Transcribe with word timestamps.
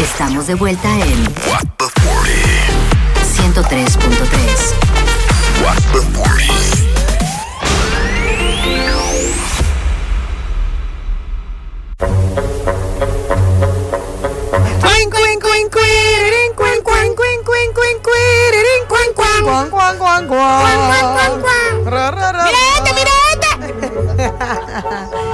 Estamos 0.00 0.46
de 0.46 0.54
vuelta 0.54 0.88
en 0.88 1.22
What 1.46 1.66
the 1.76 1.84
103.3. 3.54 3.90
What 5.62 5.76
the 5.92 6.00
40. 6.00 6.60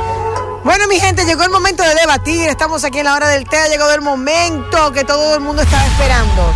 Bueno, 0.66 0.88
mi 0.88 0.98
gente, 0.98 1.24
llegó 1.24 1.44
el 1.44 1.50
momento 1.50 1.84
de 1.84 1.94
debatir. 1.94 2.48
Estamos 2.48 2.82
aquí 2.82 2.98
en 2.98 3.04
la 3.04 3.14
hora 3.14 3.28
del 3.28 3.48
té. 3.48 3.56
Ha 3.56 3.68
llegado 3.68 3.94
el 3.94 4.00
momento 4.00 4.90
que 4.90 5.04
todo 5.04 5.36
el 5.36 5.40
mundo 5.40 5.62
estaba 5.62 5.86
esperando. 5.86 6.52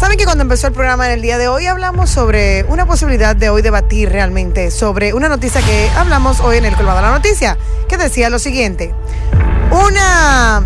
Saben 0.00 0.18
que 0.18 0.24
cuando 0.24 0.42
empezó 0.42 0.66
el 0.66 0.72
programa 0.72 1.06
en 1.06 1.12
el 1.12 1.22
día 1.22 1.38
de 1.38 1.46
hoy 1.46 1.68
hablamos 1.68 2.10
sobre 2.10 2.64
una 2.64 2.86
posibilidad 2.86 3.36
de 3.36 3.50
hoy 3.50 3.62
debatir 3.62 4.10
realmente 4.10 4.72
sobre 4.72 5.14
una 5.14 5.28
noticia 5.28 5.62
que 5.62 5.88
hablamos 5.96 6.40
hoy 6.40 6.56
en 6.56 6.64
el 6.64 6.74
colmado 6.74 6.96
de 6.96 7.02
la 7.02 7.12
noticia, 7.12 7.56
que 7.88 7.98
decía 7.98 8.30
lo 8.30 8.40
siguiente. 8.40 8.92
Una 9.70 10.64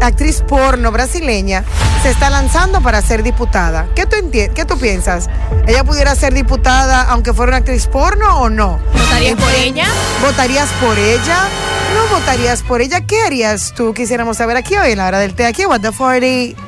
actriz 0.00 0.42
porno 0.46 0.92
brasileña 0.92 1.64
se 2.02 2.10
está 2.10 2.30
lanzando 2.30 2.80
para 2.80 3.00
ser 3.02 3.22
diputada. 3.22 3.86
¿Qué 3.94 4.06
tú, 4.06 4.16
¿Qué 4.30 4.64
tú 4.66 4.78
piensas? 4.78 5.28
¿Ella 5.66 5.84
pudiera 5.84 6.14
ser 6.14 6.34
diputada 6.34 7.02
aunque 7.02 7.32
fuera 7.32 7.50
una 7.50 7.56
actriz 7.58 7.86
porno 7.86 8.40
o 8.40 8.50
no? 8.50 8.78
¿Votarías 8.92 9.36
por 9.36 9.52
ella? 9.54 9.86
¿Votarías 10.22 10.68
por 10.80 10.98
ella? 10.98 11.48
¿No 11.94 12.14
votarías 12.14 12.62
por 12.62 12.82
ella? 12.82 13.00
¿Qué 13.06 13.22
harías 13.22 13.72
tú? 13.74 13.94
Quisiéramos 13.94 14.36
saber 14.36 14.56
aquí 14.56 14.76
hoy 14.76 14.92
en 14.92 14.98
la 14.98 15.06
hora 15.06 15.18
del 15.18 15.34
té, 15.34 15.46
aquí 15.46 15.64
What 15.64 15.80
the 15.80 15.92
40. 15.92 16.63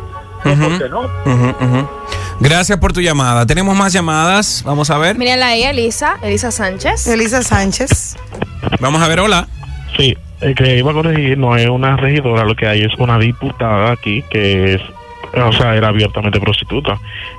Gracias 2.41 2.79
por 2.79 2.93
tu 2.93 3.01
llamada. 3.01 3.45
Tenemos 3.47 3.77
más 3.77 3.93
llamadas. 3.93 4.63
Vamos 4.65 4.91
a 4.91 4.99
ver. 4.99 5.19
Mírala 5.19 5.49
ahí, 5.49 5.63
Elisa. 5.65 6.17
Elisa 6.23 6.51
Sánchez. 6.51 7.07
Elisa 7.07 7.43
Sánchez. 7.43 8.17
Vamos 8.81 9.03
a 9.03 9.09
ver, 9.09 9.21
hola. 9.21 9.47
Sí, 9.97 10.17
el 10.41 10.55
que 10.55 10.79
iba 10.79 10.91
a 10.91 10.95
corregir 10.95 11.37
no 11.37 11.57
es 11.57 11.69
una 11.69 11.97
regidora, 11.97 12.45
lo 12.45 12.55
que 12.55 12.67
hay 12.67 12.83
es 12.83 12.95
una 12.99 13.19
diputada 13.19 13.93
aquí 13.93 14.23
que 14.31 14.75
es, 14.75 14.83
o 15.35 15.53
sea, 15.53 15.75
era 15.75 15.89
abiertamente 15.89 16.41
prostituta. 16.41 16.99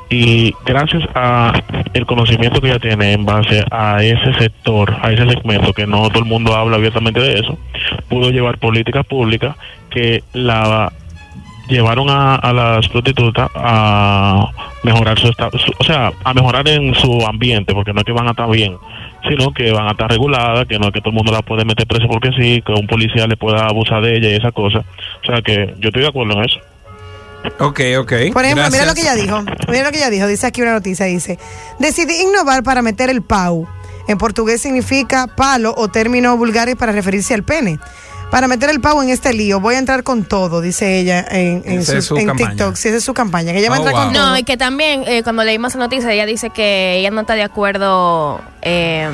Y 0.09 0.53
gracias 0.65 1.03
a 1.15 1.53
el 1.93 2.05
conocimiento 2.05 2.61
que 2.61 2.67
ella 2.67 2.79
tiene 2.79 3.13
en 3.13 3.25
base 3.25 3.65
a 3.71 4.03
ese 4.03 4.33
sector, 4.37 4.95
a 5.01 5.11
ese 5.11 5.27
segmento, 5.29 5.73
que 5.73 5.87
no 5.87 6.09
todo 6.09 6.19
el 6.19 6.29
mundo 6.29 6.55
habla 6.55 6.77
abiertamente 6.77 7.19
de 7.19 7.39
eso, 7.39 7.57
pudo 8.09 8.29
llevar 8.29 8.59
políticas 8.59 9.05
públicas 9.05 9.55
que 9.89 10.23
la 10.33 10.91
llevaron 11.71 12.07
a, 12.09 12.53
las 12.53 12.87
prostitutas 12.89 13.49
a 13.55 14.45
mejorar 14.83 15.17
su 15.19 15.27
estado, 15.27 15.57
o 15.79 15.83
sea, 15.83 16.11
a 16.23 16.33
mejorar 16.33 16.67
en 16.67 16.93
su 16.95 17.25
ambiente, 17.25 17.73
porque 17.73 17.93
no 17.93 17.99
es 17.99 18.05
que 18.05 18.11
van 18.11 18.27
a 18.27 18.31
estar 18.31 18.49
bien, 18.49 18.77
sino 19.27 19.53
que 19.53 19.71
van 19.71 19.87
a 19.87 19.91
estar 19.91 20.09
reguladas, 20.09 20.67
que 20.67 20.77
no 20.77 20.87
es 20.87 20.93
que 20.93 20.99
todo 20.99 21.09
el 21.09 21.15
mundo 21.15 21.31
la 21.31 21.41
puede 21.41 21.65
meter 21.65 21.87
preso 21.87 22.07
porque 22.07 22.31
sí, 22.37 22.61
que 22.65 22.73
un 22.73 22.87
policía 22.87 23.27
le 23.27 23.37
pueda 23.37 23.65
abusar 23.67 24.01
de 24.01 24.17
ella 24.17 24.29
y 24.29 24.35
esa 24.35 24.51
cosa. 24.51 24.83
O 25.23 25.25
sea 25.25 25.41
que 25.41 25.73
yo 25.79 25.89
estoy 25.89 26.03
de 26.03 26.09
acuerdo 26.09 26.33
en 26.33 26.45
eso. 26.45 26.59
Ok, 27.59 27.79
ok. 27.99 28.13
Por 28.33 28.45
ejemplo, 28.45 28.65
mira 28.71 28.85
lo 28.85 28.93
que 28.93 29.01
ella 29.01 29.15
dijo. 29.15 29.41
Mira 29.67 29.83
lo 29.85 29.91
que 29.91 29.97
ella 29.97 30.09
dijo. 30.11 30.27
Dice 30.27 30.45
aquí 30.45 30.61
una 30.61 30.73
noticia, 30.73 31.07
dice, 31.07 31.39
decidí 31.79 32.21
innovar 32.21 32.63
para 32.63 32.81
meter 32.81 33.09
el 33.09 33.23
pau. 33.23 33.67
En 34.07 34.17
portugués 34.17 34.61
significa 34.61 35.27
palo 35.27 35.73
o 35.75 35.87
término 35.87 36.35
vulgares 36.37 36.75
para 36.75 36.91
referirse 36.91 37.33
al 37.33 37.43
pene 37.43 37.79
para 38.31 38.47
meter 38.47 38.69
el 38.69 38.79
pavo 38.79 39.03
en 39.03 39.09
este 39.09 39.33
lío, 39.33 39.59
voy 39.59 39.75
a 39.75 39.77
entrar 39.77 40.03
con 40.03 40.23
todo, 40.23 40.61
dice 40.61 40.97
ella 40.99 41.25
en, 41.29 41.61
en, 41.65 41.83
su, 41.83 42.15
TikTok. 42.15 42.75
Sí, 42.75 42.87
esa 42.87 42.97
es 42.97 43.03
su 43.03 43.13
campaña, 43.13 43.51
que 43.51 43.59
ella 43.59 43.69
va 43.69 43.75
a 43.75 43.79
oh, 43.79 43.85
entrar 43.85 44.05
con 44.05 44.13
todo. 44.13 44.29
No, 44.29 44.37
y 44.37 44.43
que 44.43 44.55
también 44.55 45.03
eh, 45.05 45.21
cuando 45.21 45.43
leímos 45.43 45.75
la 45.75 45.81
noticia, 45.81 46.11
ella 46.11 46.25
dice 46.25 46.49
que 46.49 46.95
ella 46.97 47.11
no 47.11 47.21
está 47.21 47.35
de 47.35 47.43
acuerdo 47.43 48.39
eh, 48.61 49.09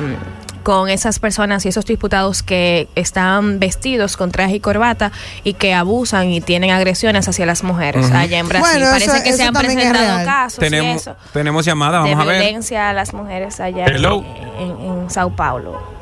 con 0.62 0.88
esas 0.88 1.18
personas 1.18 1.66
y 1.66 1.68
esos 1.68 1.84
diputados 1.84 2.44
que 2.44 2.88
están 2.94 3.58
vestidos 3.58 4.16
con 4.16 4.30
traje 4.30 4.56
y 4.56 4.60
corbata 4.60 5.10
y 5.42 5.54
que 5.54 5.74
abusan 5.74 6.28
y 6.30 6.40
tienen 6.40 6.70
agresiones 6.70 7.26
hacia 7.26 7.44
las 7.44 7.64
mujeres 7.64 8.12
allá 8.12 8.38
en 8.38 8.48
Brasil. 8.48 8.82
Parece 8.82 9.24
que 9.24 9.32
se 9.32 9.42
han 9.42 9.54
presentado 9.54 10.24
casos 10.24 10.60
tenemos, 10.60 11.02
eso, 11.02 11.16
tenemos 11.32 11.64
llamada, 11.64 11.98
vamos 11.98 12.16
de 12.16 12.22
a 12.22 12.26
ver. 12.26 12.42
violencia 12.42 12.90
a 12.90 12.92
las 12.92 13.12
mujeres 13.14 13.58
allá 13.58 13.86
en, 13.86 14.80
en 14.80 15.10
Sao 15.10 15.34
Paulo. 15.34 15.97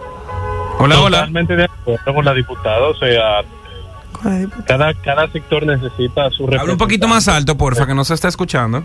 Hola, 0.78 1.00
hola. 1.00 1.18
Totalmente 1.18 1.56
de 1.56 1.64
acuerdo 1.64 2.14
con 2.14 2.24
la 2.24 2.34
diputada, 2.34 2.88
o 2.88 2.94
sea, 2.94 3.42
cada, 4.66 4.94
cada 4.94 5.30
sector 5.30 5.66
necesita 5.66 6.30
su 6.30 6.44
Habla 6.44 6.72
un 6.72 6.78
poquito 6.78 7.08
más 7.08 7.28
alto, 7.28 7.56
porfa, 7.56 7.86
que 7.86 7.94
no 7.94 8.04
se 8.04 8.14
está 8.14 8.28
escuchando. 8.28 8.84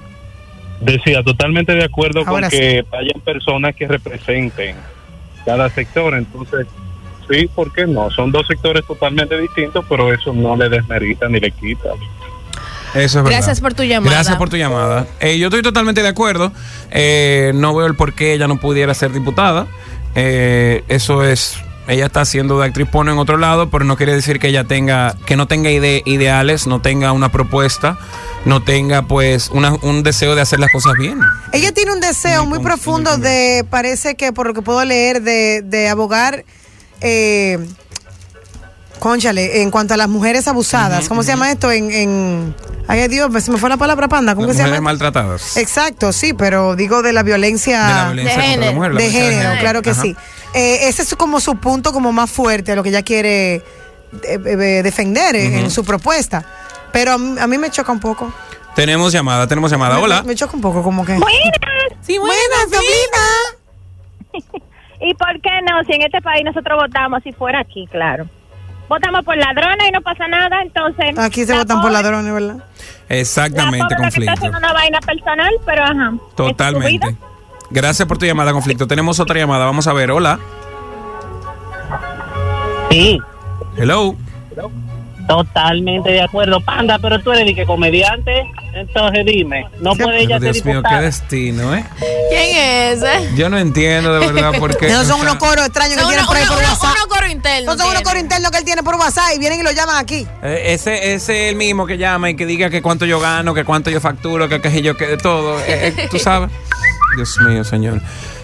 Decía, 0.79 1.21
totalmente 1.23 1.73
de 1.73 1.83
acuerdo 1.83 2.25
con 2.25 2.41
que 2.49 2.85
hayan 2.91 3.21
personas 3.23 3.75
que 3.75 3.87
representen 3.87 4.75
cada 5.45 5.69
sector, 5.69 6.15
entonces, 6.15 6.67
sí, 7.29 7.47
¿por 7.53 7.71
qué 7.73 7.85
no? 7.85 8.09
Son 8.09 8.31
dos 8.31 8.47
sectores 8.47 8.85
totalmente 8.85 9.39
distintos, 9.39 9.85
pero 9.87 10.13
eso 10.13 10.33
no 10.33 10.55
le 10.55 10.69
desmerita 10.69 11.27
ni 11.27 11.39
le 11.39 11.51
quita. 11.51 11.89
Eso 12.95 13.19
es 13.19 13.25
Gracias 13.25 13.61
por 13.61 13.73
tu 13.73 13.83
llamada. 13.83 14.15
Gracias 14.15 14.37
por 14.37 14.49
tu 14.49 14.57
llamada. 14.57 15.07
Eh, 15.19 15.37
yo 15.37 15.47
estoy 15.47 15.61
totalmente 15.61 16.01
de 16.01 16.09
acuerdo. 16.09 16.51
Eh, 16.89 17.51
no 17.55 17.75
veo 17.75 17.87
el 17.87 17.95
por 17.95 18.13
qué 18.13 18.33
ella 18.33 18.47
no 18.47 18.59
pudiera 18.59 18.93
ser 18.93 19.11
diputada. 19.11 19.67
Eh, 20.15 20.83
eso 20.89 21.23
es 21.23 21.57
ella 21.87 22.05
está 22.05 22.21
haciendo 22.21 22.59
de 22.59 22.67
actriz 22.67 22.87
porno 22.87 23.11
en 23.11 23.17
otro 23.17 23.37
lado, 23.37 23.69
pero 23.69 23.85
no 23.85 23.97
quiere 23.97 24.13
decir 24.13 24.39
que 24.39 24.47
ella 24.47 24.63
tenga, 24.63 25.15
que 25.25 25.35
no 25.35 25.47
tenga 25.47 25.69
ideales, 25.71 26.67
no 26.67 26.81
tenga 26.81 27.11
una 27.11 27.31
propuesta, 27.31 27.97
no 28.45 28.63
tenga 28.63 29.03
pues 29.03 29.49
un 29.49 30.03
deseo 30.03 30.35
de 30.35 30.41
hacer 30.41 30.59
las 30.59 30.71
cosas 30.71 30.93
bien. 30.97 31.19
Ella 31.51 31.71
tiene 31.71 31.93
un 31.93 31.99
deseo 31.99 32.45
muy 32.45 32.59
profundo 32.59 33.17
de, 33.17 33.65
parece 33.69 34.15
que 34.15 34.31
por 34.31 34.47
lo 34.47 34.53
que 34.53 34.61
puedo 34.61 34.83
leer, 34.85 35.21
de, 35.21 35.61
de 35.63 35.89
abogar, 35.89 36.45
eh, 37.01 37.59
conchale, 38.99 39.63
en 39.63 39.71
cuanto 39.71 39.95
a 39.95 39.97
las 39.97 40.07
mujeres 40.07 40.47
abusadas. 40.47 41.09
¿Cómo 41.09 41.23
se 41.23 41.29
llama 41.29 41.51
esto? 41.51 41.71
En, 41.71 41.91
en, 41.91 42.55
ay 42.87 43.07
Dios, 43.07 43.31
se 43.43 43.51
me 43.51 43.57
fue 43.57 43.67
la 43.67 43.77
palabra 43.77 44.07
panda. 44.07 44.35
¿Cómo 44.35 44.47
las 44.47 44.55
se 44.55 44.63
llama? 44.63 44.79
maltratadas. 44.79 45.57
Exacto, 45.57 46.13
sí, 46.13 46.33
pero 46.33 46.75
digo 46.75 47.01
de 47.01 47.11
la 47.11 47.23
violencia 47.23 48.13
de, 48.15 48.29
género, 48.29 48.95
de 48.95 49.09
género, 49.09 49.59
claro 49.59 49.81
que 49.81 49.93
sí. 49.95 50.15
Eh, 50.53 50.87
ese 50.87 51.03
es 51.03 51.15
como 51.15 51.39
su 51.39 51.55
punto 51.57 51.93
como 51.93 52.11
más 52.11 52.29
fuerte, 52.29 52.75
lo 52.75 52.83
que 52.83 52.89
ella 52.89 53.03
quiere 53.03 53.55
eh, 54.23 54.81
defender 54.83 55.35
en 55.35 55.71
su 55.71 55.83
propuesta. 55.83 56.45
Pero 56.91 57.13
a 57.13 57.17
mí, 57.17 57.57
me 57.57 57.69
choca 57.69 57.91
un 57.91 57.99
poco. 57.99 58.33
Tenemos 58.75 59.11
llamada, 59.13 59.47
tenemos 59.47 59.71
llamada. 59.71 59.99
Hola. 59.99 60.23
Me, 60.23 60.35
choca 60.35 60.55
un 60.55 60.61
poco, 60.61 60.83
como 60.83 61.05
que. 61.05 61.13
Buenas. 61.13 61.31
Sí, 62.01 62.17
buenas, 62.17 62.67
buenas 62.69 63.57
¿Y 65.01 65.13
por 65.15 65.41
qué 65.41 65.49
no? 65.69 65.83
Si 65.85 65.93
en 65.93 66.03
este 66.03 66.21
país 66.21 66.43
nosotros 66.45 66.79
votamos, 66.79 67.23
si 67.23 67.31
fuera 67.31 67.59
aquí, 67.59 67.87
claro. 67.87 68.27
Votamos 68.87 69.23
por 69.23 69.37
ladrones 69.37 69.87
y 69.87 69.91
no 69.91 70.01
pasa 70.01 70.27
nada, 70.27 70.61
entonces. 70.61 71.17
Aquí 71.17 71.45
se 71.45 71.53
votan 71.53 71.81
por 71.81 71.91
ladrones, 71.91 72.33
¿verdad? 72.33 72.63
Exactamente, 73.07 73.87
la 73.89 73.97
conflicto. 73.97 74.33
Que 74.41 74.45
está 74.47 74.57
una 74.57 74.73
vaina 74.73 74.99
personal, 74.99 75.53
pero 75.65 75.83
ajá. 75.83 76.13
Totalmente. 76.35 77.17
Gracias 77.71 78.07
por 78.07 78.17
tu 78.17 78.25
llamada, 78.25 78.51
conflicto. 78.53 78.87
Tenemos 78.87 79.19
otra 79.19 79.37
llamada. 79.39 79.65
Vamos 79.65 79.87
a 79.87 79.93
ver. 79.93 80.11
Hola. 80.11 80.39
Sí. 82.89 83.19
Hello. 83.77 84.15
Totalmente 85.27 86.09
de 86.11 86.21
acuerdo, 86.21 86.59
Panda, 86.59 86.99
pero 86.99 87.21
tú 87.21 87.31
eres 87.31 87.45
de 87.45 87.55
que 87.55 87.65
comediante, 87.65 88.51
entonces 88.73 89.23
dime, 89.25 89.65
no 89.79 89.95
Sí. 89.95 90.01
puede 90.03 90.23
ella 90.23 90.39
ser 90.39 90.51
Dios 90.51 90.65
mío, 90.65 90.81
qué 90.89 90.95
destino, 90.95 91.73
¿eh? 91.73 91.85
¿Quién 92.29 92.57
es 92.57 93.01
ese? 93.03 93.35
Yo 93.35 93.47
no 93.47 93.57
entiendo 93.57 94.11
de 94.19 94.27
verdad 94.27 94.51
por 94.59 94.75
qué. 94.75 94.87
Esos 94.87 95.07
son 95.07 95.21
unos 95.21 95.35
coros 95.35 95.63
extraños 95.67 95.93
que 95.95 96.01
Son 96.01 96.09
tienen 96.09 96.25
por 96.25 96.35
ahí 96.35 96.43
por 96.45 96.57
WhatsApp. 96.57 96.95
uno 96.97 97.07
coro 97.07 97.27
interno. 97.27 97.71
Esos 97.71 97.81
son 97.81 97.91
unos 97.91 98.01
coros 98.01 98.19
internos 98.21 98.51
que 98.51 98.57
él 98.57 98.65
tiene 98.65 98.83
por 98.83 98.95
WhatsApp 98.95 99.29
y 99.35 99.39
vienen 99.39 99.59
y 99.61 99.63
lo 99.63 99.71
llaman 99.71 99.95
aquí. 99.97 100.27
eh, 100.43 100.63
ese, 100.73 101.13
ese 101.13 101.45
es 101.45 101.49
el 101.51 101.55
mismo 101.55 101.85
que 101.85 101.97
llama 101.97 102.29
y 102.31 102.35
que 102.35 102.45
diga 102.45 102.69
que 102.69 102.81
cuánto 102.81 103.05
yo 103.05 103.21
gano, 103.21 103.53
que 103.53 103.63
cuánto 103.63 103.89
yo 103.89 104.01
facturo, 104.01 104.49
que 104.49 104.59
qué 104.59 104.69
sé 104.69 104.81
yo, 104.81 104.97
que 104.97 105.07
de 105.07 105.17
todo. 105.17 105.59
Eh, 105.61 105.93
eh, 105.95 106.07
Tú 106.11 106.19
sabes. 106.19 106.49
Dios 107.15 107.37
mío, 107.47 107.63
señor. 107.63 108.01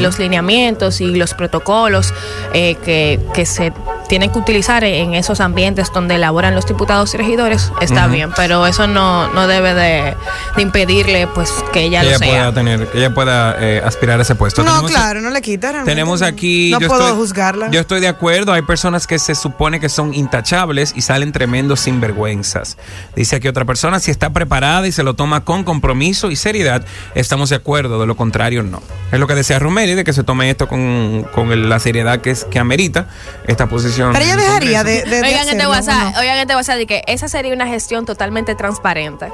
los 0.00 0.18
lineamientos 0.18 1.00
y 1.00 1.14
los 1.14 1.34
protocolos 1.34 2.12
eh, 2.52 2.76
que, 2.84 3.20
que 3.34 3.46
se 3.46 3.72
tienen 4.08 4.30
que 4.30 4.38
utilizar 4.38 4.82
en 4.82 5.14
esos 5.14 5.40
ambientes 5.40 5.92
donde 5.92 6.16
elaboran 6.16 6.54
los 6.54 6.66
diputados 6.66 7.14
y 7.14 7.18
regidores, 7.18 7.70
está 7.80 8.08
bien, 8.08 8.32
pero 8.34 8.66
eso 8.66 8.88
no, 8.88 9.28
no 9.28 9.46
debe 9.46 9.72
de, 9.74 10.16
de 10.56 10.62
impedirle 10.62 11.26
pues 11.28 11.52
que 11.72 11.82
ella 11.82 12.00
que 12.00 12.06
lo 12.06 12.10
ella 12.10 12.18
sea. 12.18 12.28
pueda 12.28 12.52
tener, 12.54 12.86
que 12.88 12.98
ella 12.98 13.14
pueda 13.14 13.56
eh, 13.58 13.82
aspirar 13.84 14.18
a 14.18 14.22
ese 14.22 14.34
puesto. 14.34 14.62
No, 14.62 14.84
claro, 14.84 15.20
no 15.20 15.30
le 15.30 15.42
quita. 15.42 15.68
realmente. 15.72 15.90
Tenemos 15.92 16.22
aquí. 16.22 16.70
No 16.72 16.80
yo 16.80 16.88
puedo 16.88 17.02
estoy, 17.02 17.16
juzgarla. 17.18 17.70
Yo 17.70 17.80
estoy 17.80 18.00
de 18.00 18.08
acuerdo. 18.08 18.52
Hay 18.52 18.62
personas 18.62 19.06
que 19.06 19.18
se 19.18 19.34
supone 19.34 19.80
que 19.80 19.88
son 19.88 20.14
intachables 20.14 20.92
y 20.96 21.02
salen 21.02 21.32
tremendos 21.32 21.80
sinvergüenzas. 21.80 22.76
Dice 23.14 23.36
aquí 23.36 23.48
otra 23.48 23.64
persona: 23.64 24.00
si 24.00 24.10
está 24.10 24.30
preparada 24.30 24.86
y 24.86 24.92
se 24.92 25.02
lo 25.02 25.14
toma 25.14 25.44
con 25.44 25.64
compromiso 25.64 26.30
y 26.30 26.36
seriedad, 26.36 26.84
estamos 27.14 27.50
de 27.50 27.56
acuerdo. 27.56 28.00
De 28.00 28.06
lo 28.06 28.16
contrario, 28.16 28.62
no. 28.62 28.82
Es 29.12 29.18
lo 29.18 29.26
que 29.26 29.34
decía 29.34 29.58
Romeri, 29.58 29.94
de 29.94 30.04
que 30.04 30.12
se 30.12 30.22
tome 30.24 30.50
esto 30.50 30.68
con, 30.68 31.26
con 31.34 31.52
el- 31.52 31.68
la 31.68 31.78
seriedad 31.78 32.20
que, 32.20 32.30
es, 32.30 32.44
que 32.44 32.58
amerita 32.58 33.06
esta 33.46 33.66
posición. 33.68 34.12
Pero 34.12 34.24
ella 34.24 34.36
dejaría 34.36 34.84
de, 34.84 35.02
de, 35.02 35.10
de 35.10 35.16
Oigan 35.16 35.30
este 35.30 35.40
hacerlo, 35.56 35.68
¿o 35.68 35.70
WhatsApp, 35.72 36.14
no? 36.14 36.20
oigan 36.20 36.38
este 36.38 36.54
WhatsApp 36.56 36.76
de 36.76 36.86
que 36.86 37.02
esa 37.06 37.28
sería 37.28 37.52
una 37.54 37.66
gestión 37.66 38.06
totalmente 38.06 38.54
transparente. 38.54 39.26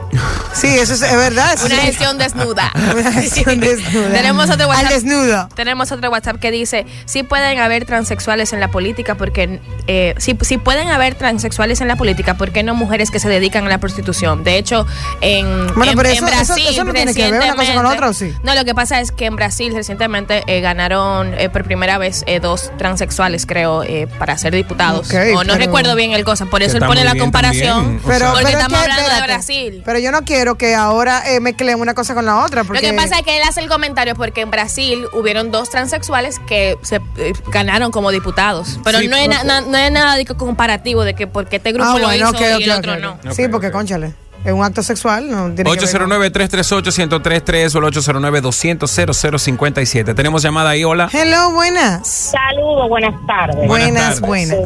Sí, 0.53 0.69
eso 0.69 0.96
es, 0.97 1.03
es 1.03 1.17
verdad. 1.17 1.55
eso 1.55 1.67
Una 1.67 1.77
gestión 1.77 2.19
desnuda. 2.19 2.73
Una 2.97 3.13
gestión 3.13 3.61
desnuda. 3.61 4.11
Tenemos 4.13 4.51
otro 4.51 4.65
Al 4.65 4.69
WhatsApp. 4.69 4.91
desnudo. 4.93 5.49
Tenemos 5.55 5.93
otro 5.93 6.11
WhatsApp 6.11 6.37
que 6.41 6.51
dice, 6.51 6.87
sí 7.05 7.23
pueden 7.23 7.59
haber 7.59 7.85
transexuales 7.85 8.53
en 8.53 8.61
la 8.61 8.69
política 8.69 9.15
porque, 9.15 9.61
eh, 9.87 10.15
sí, 10.19 10.37
sí 10.43 10.59
pueden 10.59 10.89
haber 10.89 11.15
transexuales 11.15 11.81
en 11.81 11.89
la 11.89 11.97
política, 11.97 12.35
¿por 12.35 12.51
qué 12.53 12.63
no 12.63 12.75
mujeres 12.75 13.11
que 13.11 13.21
se 13.21 13.29
dedican 13.29 13.65
a 13.67 13.69
la 13.69 13.79
prostitución? 13.79 14.45
De 14.45 14.59
hecho, 14.59 14.87
en, 15.21 15.67
Bueno, 15.75 15.93
en, 15.93 15.97
pero 15.97 16.09
en 16.09 16.17
eso- 16.17 16.27
eso- 16.27 16.37
Brasil 16.55 16.67
eso 16.69 16.85
no 16.85 16.93
tiene 16.93 17.15
que 17.15 17.31
ver 17.31 17.43
una 17.43 17.55
cosa 17.57 17.75
con 17.75 17.83
la 17.85 17.91
otra, 17.91 18.09
¿o 18.09 18.13
sí? 18.13 18.33
No, 18.43 18.55
lo 18.55 18.65
que 18.65 18.75
pasa 18.75 19.01
es 19.01 19.13
que 19.13 19.27
en 19.27 19.37
Brasil 19.37 19.73
recientemente 19.75 20.43
eh, 20.47 20.61
ganaron 20.61 21.35
eh, 21.39 21.49
por 21.49 21.65
primera 21.65 21.99
vez 21.99 22.25
eh, 22.27 22.41
dos 22.41 22.71
transexuales, 22.79 23.47
creo, 23.47 23.83
eh, 23.83 24.07
para 24.19 24.37
ser 24.39 24.55
diputados. 24.55 25.09
O 25.11 25.45
no 25.45 25.53
pero- 25.53 25.57
recuerdo 25.57 25.95
bien 25.97 26.13
el 26.13 26.25
cosa, 26.25 26.47
por 26.47 26.63
eso 26.63 26.77
él 26.79 26.85
pone 26.87 27.05
la 27.05 27.15
comparación. 27.17 27.77
también, 27.79 28.01
o 28.05 28.07
Pero, 28.09 28.19
sea- 28.19 28.31
porque 28.33 28.45
pero 28.47 28.59
es 28.59 28.63
estamos 28.63 28.79
que, 28.79 28.91
hablando 28.93 29.15
de 29.15 29.23
Brasil. 29.23 29.83
Pero 29.85 29.99
yo 29.99 30.13
no 30.13 30.23
quiero 30.23 30.57
que 30.57 30.75
ahora 30.87 31.23
eh, 31.31 31.41
mezclen 31.41 31.81
una 31.81 31.95
cosa 31.95 32.15
con 32.15 32.25
la 32.25 32.45
otra. 32.45 32.65
Porque 32.65 32.83
Lo 32.83 32.91
que 32.91 32.97
pasa 32.97 33.19
es 33.19 33.23
que 33.25 33.37
él 33.37 33.43
hace 33.49 33.61
el 33.61 33.69
comentario 33.69 34.15
porque 34.15 34.41
en 34.41 34.51
Brasil 34.51 35.07
hubieron 35.13 35.51
dos 35.51 35.69
transexuales 35.71 36.39
que 36.41 36.77
se 36.83 36.97
eh, 37.17 37.33
ganaron 37.53 37.91
como 37.91 38.11
diputados. 38.11 38.81
Pero 38.85 38.99
Sí, 39.01 39.09
no, 39.09 39.17
es 39.17 39.29
na- 39.29 39.45
na- 39.45 39.61
no 39.61 39.77
es 39.77 39.93
nada 39.93 40.17
de 40.17 40.25
comparativo 40.25 41.05
de 41.05 41.15
que 41.15 41.27
porque 41.27 41.57
este 41.57 41.73
grupo 41.73 41.91
Ah, 41.91 41.99
lo 41.99 42.07
bueno, 42.07 42.31
hizo 42.31 42.37
ok, 42.37 42.41
y 42.41 42.55
ok, 42.55 42.61
el 42.63 42.71
otro 42.71 42.97
no. 42.99 43.19
Sí, 43.35 43.49
porque, 43.49 43.71
conchale, 43.71 44.15
es 44.45 44.53
un 44.53 44.63
acto 44.65 44.83
sexual. 44.83 45.31
No 45.31 45.51
tiene 45.55 45.71
que 45.71 45.87
ver 45.87 45.99
con- 45.99 46.11
809-338-1033 46.11 47.75
o 47.75 47.79
el 47.79 47.85
809-200-0057. 47.85 50.15
Tenemos 50.15 50.43
llamada 50.43 50.71
ahí, 50.71 50.85
hola. 50.85 51.09
Hello, 51.13 51.53
buenas. 51.53 52.07
Saludos, 52.07 52.89
buenas 52.89 53.15
tardes. 53.27 53.67
Buenas, 53.67 54.03
tardes. 54.03 54.21
buenas. 54.21 54.59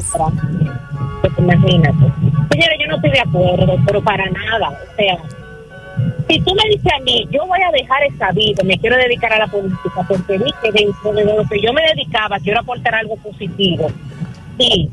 Pues 1.23 1.33
imagínate. 1.39 1.99
Señora, 2.51 2.73
yo 2.81 2.87
no 2.89 2.97
estoy 2.97 3.11
de 3.11 3.21
acuerdo, 3.21 3.77
pero 3.87 4.03
para 4.03 4.25
nada. 4.31 4.71
O 4.71 4.97
sea, 4.97 5.19
si 6.31 6.41
tú 6.41 6.55
me 6.55 6.63
dices 6.71 6.93
a 6.97 7.03
mí, 7.03 7.27
yo 7.33 7.45
voy 7.45 7.59
a 7.61 7.73
dejar 7.73 8.05
esa 8.05 8.31
vida, 8.31 8.63
me 8.65 8.79
quiero 8.79 8.97
dedicar 8.97 9.33
a 9.33 9.39
la 9.39 9.47
política, 9.49 10.07
porque 10.07 10.39
vi 10.39 10.53
que 10.63 10.71
dentro 10.71 11.13
de 11.13 11.25
lo 11.25 11.45
que 11.49 11.61
yo 11.61 11.73
me 11.73 11.83
dedicaba, 11.83 12.39
quiero 12.39 12.61
aportar 12.61 12.95
algo 12.95 13.17
positivo. 13.17 13.89
Sí, 14.57 14.89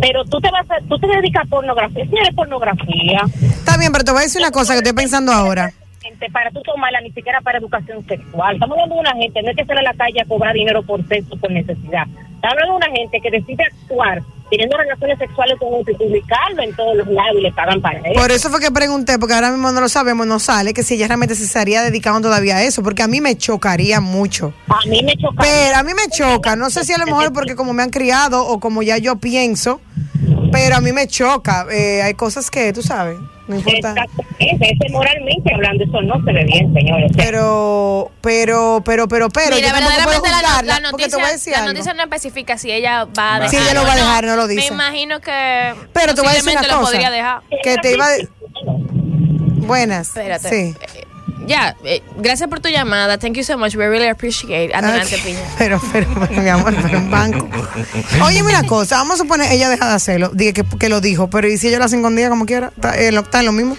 pero 0.00 0.24
tú 0.24 0.40
te 0.40 0.50
vas 0.50 0.64
a, 0.70 0.80
tú 0.88 0.98
te 0.98 1.06
dedicas 1.06 1.44
a 1.44 1.50
pornografía. 1.50 2.06
Si 2.06 2.16
eres 2.16 2.34
pornografía, 2.34 3.20
Está 3.42 3.76
bien, 3.76 3.92
pero 3.92 4.04
te 4.04 4.12
voy 4.12 4.20
a 4.20 4.24
decir 4.24 4.40
una 4.40 4.50
cosa 4.50 4.72
que 4.72 4.78
estoy 4.78 4.94
pensando 4.94 5.32
ahora. 5.32 5.70
para 6.32 6.50
tú 6.50 6.62
tomarla, 6.62 7.02
ni 7.02 7.10
siquiera 7.10 7.42
para 7.42 7.58
educación 7.58 8.02
sexual. 8.06 8.54
Estamos 8.54 8.76
hablando 8.76 8.94
de 8.94 9.00
una 9.02 9.12
gente, 9.12 9.42
no 9.42 9.50
es 9.50 9.56
que 9.56 9.66
sale 9.66 9.80
a 9.80 9.82
la 9.82 9.94
calle 9.94 10.22
a 10.22 10.24
cobrar 10.24 10.54
dinero 10.54 10.82
por 10.82 11.06
sexo, 11.06 11.36
por 11.36 11.50
necesidad. 11.50 12.06
Estamos 12.36 12.56
hablando 12.56 12.72
de 12.72 12.86
una 12.86 12.96
gente 12.96 13.20
que 13.20 13.30
decide 13.30 13.64
actuar 13.64 14.22
teniendo 14.50 14.76
relaciones 14.76 15.18
sexuales 15.18 15.58
con 15.58 15.68
otro 15.72 15.92
y 15.92 15.96
publicarlo 15.96 16.62
en 16.62 16.74
todos 16.74 16.96
los 16.96 17.06
lados 17.08 17.36
y 17.38 17.42
le 17.42 17.52
pagan 17.52 17.80
para 17.80 17.98
eso. 18.00 18.20
Por 18.20 18.30
eso 18.30 18.50
fue 18.50 18.60
que 18.60 18.70
pregunté, 18.70 19.18
porque 19.18 19.34
ahora 19.34 19.50
mismo 19.50 19.70
no 19.72 19.80
lo 19.80 19.88
sabemos, 19.88 20.26
no 20.26 20.38
sale, 20.38 20.74
que 20.74 20.82
si 20.82 20.94
ella 20.94 21.08
realmente 21.08 21.34
se 21.34 21.44
estaría 21.44 21.82
dedicando 21.82 22.20
todavía 22.20 22.56
a 22.56 22.62
eso, 22.62 22.82
porque 22.82 23.02
a 23.02 23.08
mí 23.08 23.20
me 23.20 23.36
chocaría 23.36 24.00
mucho. 24.00 24.52
A 24.68 24.86
mí 24.88 25.02
me 25.02 25.16
choca. 25.16 25.42
Pero 25.42 25.76
a 25.76 25.82
mí 25.82 25.92
me 25.94 26.10
choca, 26.10 26.56
no 26.56 26.70
sé 26.70 26.84
si 26.84 26.92
a 26.92 26.98
lo 26.98 27.06
mejor 27.06 27.32
porque 27.32 27.54
como 27.54 27.72
me 27.72 27.82
han 27.82 27.90
criado 27.90 28.46
o 28.46 28.60
como 28.60 28.82
ya 28.82 28.98
yo 28.98 29.16
pienso, 29.16 29.80
pero 30.52 30.76
a 30.76 30.80
mí 30.80 30.92
me 30.92 31.06
choca. 31.06 31.66
Eh, 31.70 32.02
hay 32.02 32.14
cosas 32.14 32.50
que, 32.50 32.72
tú 32.72 32.82
sabes, 32.82 33.18
no 33.50 33.56
importa. 33.56 33.90
Exactamente, 33.90 34.70
ese 34.80 34.92
moralmente 34.92 35.54
hablando, 35.54 35.84
eso 35.84 36.00
no 36.02 36.24
se 36.24 36.32
ve 36.32 36.44
bien, 36.44 36.72
señores. 36.72 37.12
Pero, 37.16 38.10
pero, 38.22 38.82
pero, 38.84 39.06
pero, 39.08 39.28
pero, 39.28 39.56
Mira, 39.56 39.68
yo 39.68 39.74
tampoco 39.74 40.20
puedo 40.20 40.32
la, 40.40 40.62
la 40.62 40.90
porque 40.90 41.04
te 41.04 41.10
noticia, 41.10 41.18
voy 41.18 41.26
a 41.26 41.32
decir 41.32 41.52
la 41.52 41.58
algo. 41.58 41.72
noticia 41.72 41.94
no 41.94 42.02
especifica 42.02 42.56
si 42.58 42.72
ella 42.72 43.04
va 43.06 43.34
a 43.36 43.40
dejar. 43.40 43.50
Sí, 43.50 43.56
ella 43.62 43.74
lo 43.80 43.86
va 43.86 43.92
a 43.92 43.96
dejar, 43.96 44.24
no 44.24 44.36
lo 44.36 44.46
Me 44.46 44.54
dice. 44.54 44.72
imagino 44.72 45.20
que 45.20 45.74
Pero 45.92 46.14
te 46.14 46.20
voy 46.22 46.30
a 46.30 46.34
decir 46.34 46.52
una 46.52 46.62
cosa. 46.62 46.80
podría 46.80 47.10
dejar. 47.10 47.42
Que 47.62 47.76
te 47.78 47.92
iba 47.92 48.06
a... 48.06 48.10
Buenas. 49.66 50.08
Espérate. 50.08 50.48
Sí. 50.48 50.74
Ya, 51.50 51.76
eh, 51.84 52.00
gracias 52.18 52.48
por 52.48 52.60
tu 52.60 52.68
llamada. 52.68 53.18
Thank 53.18 53.34
you 53.34 53.42
so 53.44 53.58
much. 53.58 53.74
We 53.74 53.88
really 53.88 54.06
appreciate. 54.08 54.72
Adelante, 54.74 55.18
Piña. 55.24 55.40
Pero, 55.58 55.80
pero, 55.92 56.06
pero, 56.28 56.40
mi 56.42 56.48
amor, 56.48 56.74
pero 56.80 56.96
en 56.98 57.10
banco. 57.10 57.48
Oye, 58.24 58.42
mira 58.42 58.62
cosa, 58.62 58.96
vamos 58.98 59.14
a 59.14 59.22
suponer, 59.24 59.50
ella 59.52 59.68
deja 59.68 59.88
de 59.88 59.94
hacerlo, 59.94 60.30
dije 60.32 60.52
que, 60.52 60.64
que 60.78 60.88
lo 60.88 61.00
dijo, 61.00 61.28
pero 61.28 61.48
¿y 61.48 61.58
si 61.58 61.68
ella 61.68 61.78
lo 61.78 61.84
hace 61.86 61.96
escondida 61.96 62.28
como 62.28 62.46
quiera? 62.46 62.72
¿Está, 62.74 62.96
eh, 62.98 63.10
lo- 63.12 63.20
está 63.22 63.40
en 63.40 63.46
lo 63.46 63.52
mismo? 63.52 63.76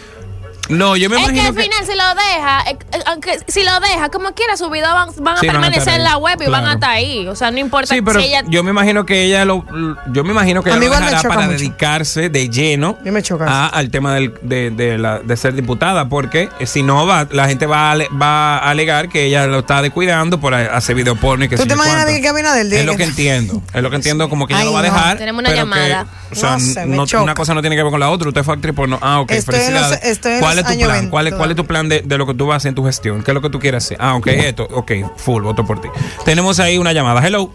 No, 0.71 0.95
yo 0.95 1.09
me 1.09 1.17
Es 1.17 1.25
que 1.25 1.31
imagino 1.31 1.49
al 1.49 1.55
que. 1.55 1.63
final 1.63 1.85
si 1.85 1.95
lo 1.95 2.15
deja, 2.15 2.61
eh, 2.71 2.77
eh, 2.93 3.03
aunque 3.07 3.39
si 3.47 3.63
lo 3.63 3.79
deja, 3.79 4.09
como 4.09 4.31
quiera, 4.33 4.57
su 4.57 4.69
video 4.69 4.93
van, 4.93 5.09
van 5.17 5.37
a 5.37 5.39
Sí, 5.39 5.47
van 5.47 5.57
a 5.57 5.59
permanecer 5.59 5.79
estar 5.79 5.93
en 5.95 6.01
ahí, 6.01 6.07
la 6.07 6.17
web 6.17 6.35
y 6.41 6.45
van 6.45 6.49
claro. 6.61 6.67
a 6.67 6.73
estar 6.73 6.89
ahí. 6.89 7.27
O 7.27 7.35
sea, 7.35 7.51
no 7.51 7.59
importa 7.59 7.93
Sí, 7.93 8.01
pero 8.01 8.19
si 8.19 8.27
ella... 8.27 8.43
yo 8.47 8.63
me 8.63 8.71
imagino 8.71 9.05
que 9.05 9.23
ella 9.25 9.45
lo, 9.45 9.65
yo 10.11 10.23
me 10.23 10.31
imagino 10.31 10.63
que 10.63 10.71
A 10.71 10.77
ella 10.77 10.85
lo 10.87 10.91
dejará 11.05 11.21
para 11.29 11.41
mucho. 11.47 11.57
dedicarse 11.57 12.29
de 12.29 12.49
lleno 12.49 12.97
A 13.05 13.11
me 13.11 13.21
choca 13.21 13.45
a- 13.47 13.67
al 13.67 13.89
tema 13.91 14.13
del- 14.15 14.33
de, 14.41 14.71
de 14.71 14.97
la- 14.97 15.19
de 15.19 15.37
ser 15.37 15.53
diputada, 15.53 16.07
porque 16.09 16.49
eh, 16.59 16.65
si 16.65 16.83
no 16.83 17.05
va, 17.05 17.27
la 17.31 17.47
gente 17.47 17.65
va 17.65 17.91
a, 17.91 17.95
va 18.21 18.57
a 18.57 18.69
alegar 18.69 19.09
que 19.09 19.25
ella 19.25 19.47
lo 19.47 19.59
está 19.59 19.81
descuidando 19.81 20.39
por 20.39 20.53
a- 20.53 20.75
hacer 20.77 20.95
video 20.95 21.15
porno 21.15 21.45
y 21.45 21.49
que 21.49 21.57
¿Tú 21.57 21.65
te 21.65 21.73
imaginas 21.73 22.05
que 22.05 22.27
Abinader 22.29 22.65
diga 22.67 22.79
Es 22.79 22.85
lo 22.85 22.91
que- 22.93 22.97
que 22.99 23.03
entiendo, 23.05 23.61
es 23.73 23.81
lo 23.81 23.89
que 23.89 23.95
entiendo 23.97 24.29
como 24.29 24.47
que 24.47 24.53
ella 24.53 24.61
Ay, 24.61 24.65
lo 24.67 24.73
va 24.73 24.79
a 24.79 24.83
no. 24.83 24.93
dejar. 24.93 25.17
Tenemos 25.17 25.39
una 25.39 25.49
que, 25.49 25.55
llamada. 25.55 26.05
o 26.31 26.35
sea, 26.35 26.51
No 26.53 26.59
sé, 26.59 26.85
me 26.85 26.95
no- 26.95 27.05
choca. 27.07 27.23
una 27.23 27.33
cosa 27.33 27.53
no 27.53 27.61
tiene 27.61 27.75
que 27.75 27.83
ver 27.83 27.91
con 27.91 27.99
la 27.99 28.09
otra. 28.09 28.27
Usted 28.29 28.43
fue 28.43 28.53
actriz 28.55 28.73
porno. 28.75 28.97
Ah, 29.01 29.19
ok, 29.21 29.31
Estoy 29.31 29.55
en 29.59 29.73
los- 29.73 29.83
felicidades. 29.83 30.11
estoy 30.11 30.31
en 30.33 30.39
¿Cuál 30.39 30.59
es 30.61 30.67
tu 30.67 30.77
plan? 30.77 30.91
20 30.91 31.09
¿Cuál 31.09 31.27
es, 31.27 31.33
¿Cuál 31.33 31.49
es 31.51 31.55
tu 31.55 31.65
plan 31.65 31.89
de, 31.89 32.01
de 32.01 32.17
lo 32.17 32.25
que 32.25 32.33
tú 32.33 32.47
vas 32.47 32.55
a 32.55 32.57
hacer 32.57 32.69
en 32.69 32.75
tu 32.75 32.85
gestión? 32.85 33.23
¿Qué 33.23 33.31
es 33.31 33.35
lo 33.35 33.41
que 33.41 33.49
tú 33.49 33.59
quieres 33.59 33.85
hacer? 33.85 33.97
Ah, 33.99 34.15
ok, 34.15 34.27
esto. 34.27 34.67
Ok, 34.71 34.91
full, 35.17 35.43
voto 35.43 35.65
por 35.65 35.81
ti. 35.81 35.89
Tenemos 36.25 36.59
ahí 36.59 36.77
una 36.77 36.93
llamada. 36.93 37.25
Hello. 37.25 37.51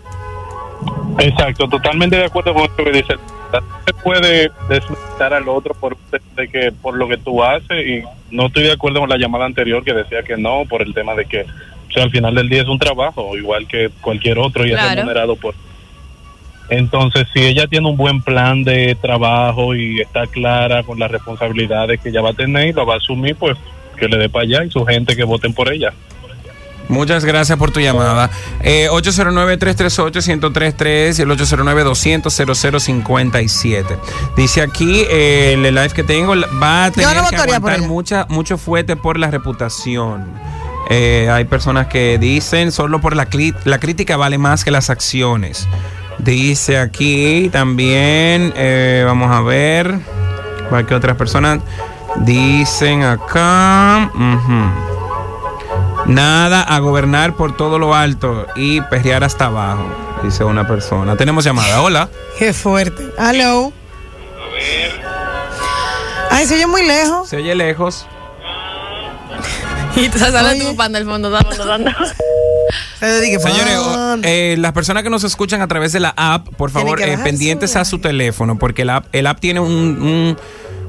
Exacto, 1.18 1.68
totalmente 1.68 2.16
de 2.16 2.24
acuerdo 2.24 2.54
con 2.54 2.68
lo 2.76 2.84
que 2.84 2.92
dice. 2.92 3.14
No 3.52 3.60
se 3.86 3.94
puede 3.94 4.50
desmeditar 4.68 5.32
al 5.32 5.48
otro 5.48 5.72
por 5.74 5.96
de 6.36 6.48
que 6.48 6.72
por 6.72 6.94
lo 6.96 7.08
que 7.08 7.16
tú 7.16 7.42
haces 7.42 7.86
y 7.86 8.02
no 8.30 8.46
estoy 8.46 8.64
de 8.64 8.72
acuerdo 8.72 9.00
con 9.00 9.08
la 9.08 9.16
llamada 9.16 9.46
anterior 9.46 9.84
que 9.84 9.94
decía 9.94 10.22
que 10.22 10.36
no 10.36 10.64
por 10.68 10.82
el 10.82 10.92
tema 10.92 11.14
de 11.14 11.24
que 11.24 11.42
o 11.42 11.92
sea, 11.92 12.02
al 12.02 12.10
final 12.10 12.34
del 12.34 12.48
día 12.48 12.62
es 12.62 12.68
un 12.68 12.78
trabajo 12.78 13.36
igual 13.36 13.66
que 13.66 13.90
cualquier 14.00 14.38
otro 14.38 14.66
y 14.66 14.72
es 14.72 14.82
remunerado 14.82 15.36
por 15.36 15.54
entonces 16.68 17.26
si 17.32 17.40
ella 17.40 17.66
tiene 17.66 17.88
un 17.88 17.96
buen 17.96 18.22
plan 18.22 18.64
de 18.64 18.96
trabajo 19.00 19.74
y 19.74 20.00
está 20.00 20.26
clara 20.26 20.82
con 20.82 20.98
las 20.98 21.10
responsabilidades 21.10 22.00
que 22.00 22.08
ella 22.08 22.22
va 22.22 22.30
a 22.30 22.34
tener 22.34 22.68
y 22.68 22.72
lo 22.72 22.86
va 22.86 22.94
a 22.94 22.98
asumir 22.98 23.36
pues 23.36 23.56
que 23.96 24.08
le 24.08 24.18
dé 24.18 24.28
para 24.28 24.44
allá 24.44 24.64
y 24.64 24.70
su 24.70 24.84
gente 24.84 25.16
que 25.16 25.24
voten 25.24 25.54
por 25.54 25.72
ella 25.72 25.92
Muchas 26.88 27.24
gracias 27.24 27.58
por 27.58 27.72
tu 27.72 27.80
llamada. 27.80 28.30
Eh, 28.62 28.88
809-338-1033 28.90 31.18
y 31.18 31.22
el 31.22 31.30
809-200-0057. 31.30 33.98
Dice 34.36 34.62
aquí 34.62 35.04
eh, 35.10 35.54
el 35.54 35.62
live 35.62 35.90
que 35.90 36.04
tengo 36.04 36.34
va 36.62 36.84
a 36.84 36.92
tener 36.92 37.16
no 37.16 37.28
que 37.28 37.34
aguantar 37.36 37.80
mucha, 37.82 38.26
mucho 38.28 38.56
fuerte 38.56 38.94
por 38.96 39.18
la 39.18 39.28
reputación. 39.30 40.24
Eh, 40.88 41.28
hay 41.30 41.44
personas 41.46 41.88
que 41.88 42.16
dicen 42.18 42.70
solo 42.70 43.00
por 43.00 43.16
la, 43.16 43.26
la 43.64 43.80
crítica 43.80 44.16
vale 44.16 44.38
más 44.38 44.64
que 44.64 44.70
las 44.70 44.88
acciones. 44.88 45.66
Dice 46.18 46.78
aquí 46.78 47.50
también, 47.52 48.52
eh, 48.56 49.02
vamos 49.06 49.30
a 49.30 49.42
ver, 49.42 49.98
¿cuál 50.68 50.86
que 50.86 50.94
otras 50.94 51.16
personas 51.16 51.60
dicen 52.16 53.02
acá? 53.02 54.10
Nada 56.06 56.62
a 56.62 56.78
gobernar 56.78 57.34
por 57.34 57.56
todo 57.56 57.78
lo 57.78 57.94
alto 57.94 58.46
y 58.56 58.80
perrear 58.82 59.24
hasta 59.24 59.46
abajo, 59.46 59.86
dice 60.22 60.44
una 60.44 60.66
persona. 60.66 61.16
Tenemos 61.16 61.44
llamada. 61.44 61.82
Hola. 61.82 62.08
Qué 62.38 62.52
fuerte. 62.52 63.12
Hello. 63.18 63.72
Ay, 66.30 66.46
se 66.46 66.54
oye 66.54 66.66
muy 66.66 66.86
lejos. 66.86 67.28
Se 67.28 67.36
oye 67.36 67.54
lejos. 67.54 68.06
Y 69.96 70.08
tú 70.08 70.18
sale 70.18 70.60
tu 70.60 70.76
pan 70.76 70.92
del 70.92 71.04
fondo, 71.04 71.30
dando, 71.30 71.64
dando. 71.64 71.90
Se 72.98 73.06
dedique, 73.06 73.38
Señores, 73.38 73.78
eh, 74.22 74.56
las 74.58 74.72
personas 74.72 75.02
que 75.02 75.10
nos 75.10 75.24
escuchan 75.24 75.60
a 75.60 75.68
través 75.68 75.92
de 75.92 76.00
la 76.00 76.14
app, 76.16 76.48
por 76.56 76.70
favor, 76.70 77.00
eh, 77.00 77.18
pendientes 77.18 77.72
su 77.72 77.78
a 77.78 77.84
su 77.84 77.98
teléfono, 77.98 78.58
porque 78.58 78.82
el 78.82 78.90
app, 78.90 79.06
el 79.12 79.26
app 79.26 79.38
tiene 79.40 79.60
un, 79.60 79.70
un, 79.70 80.36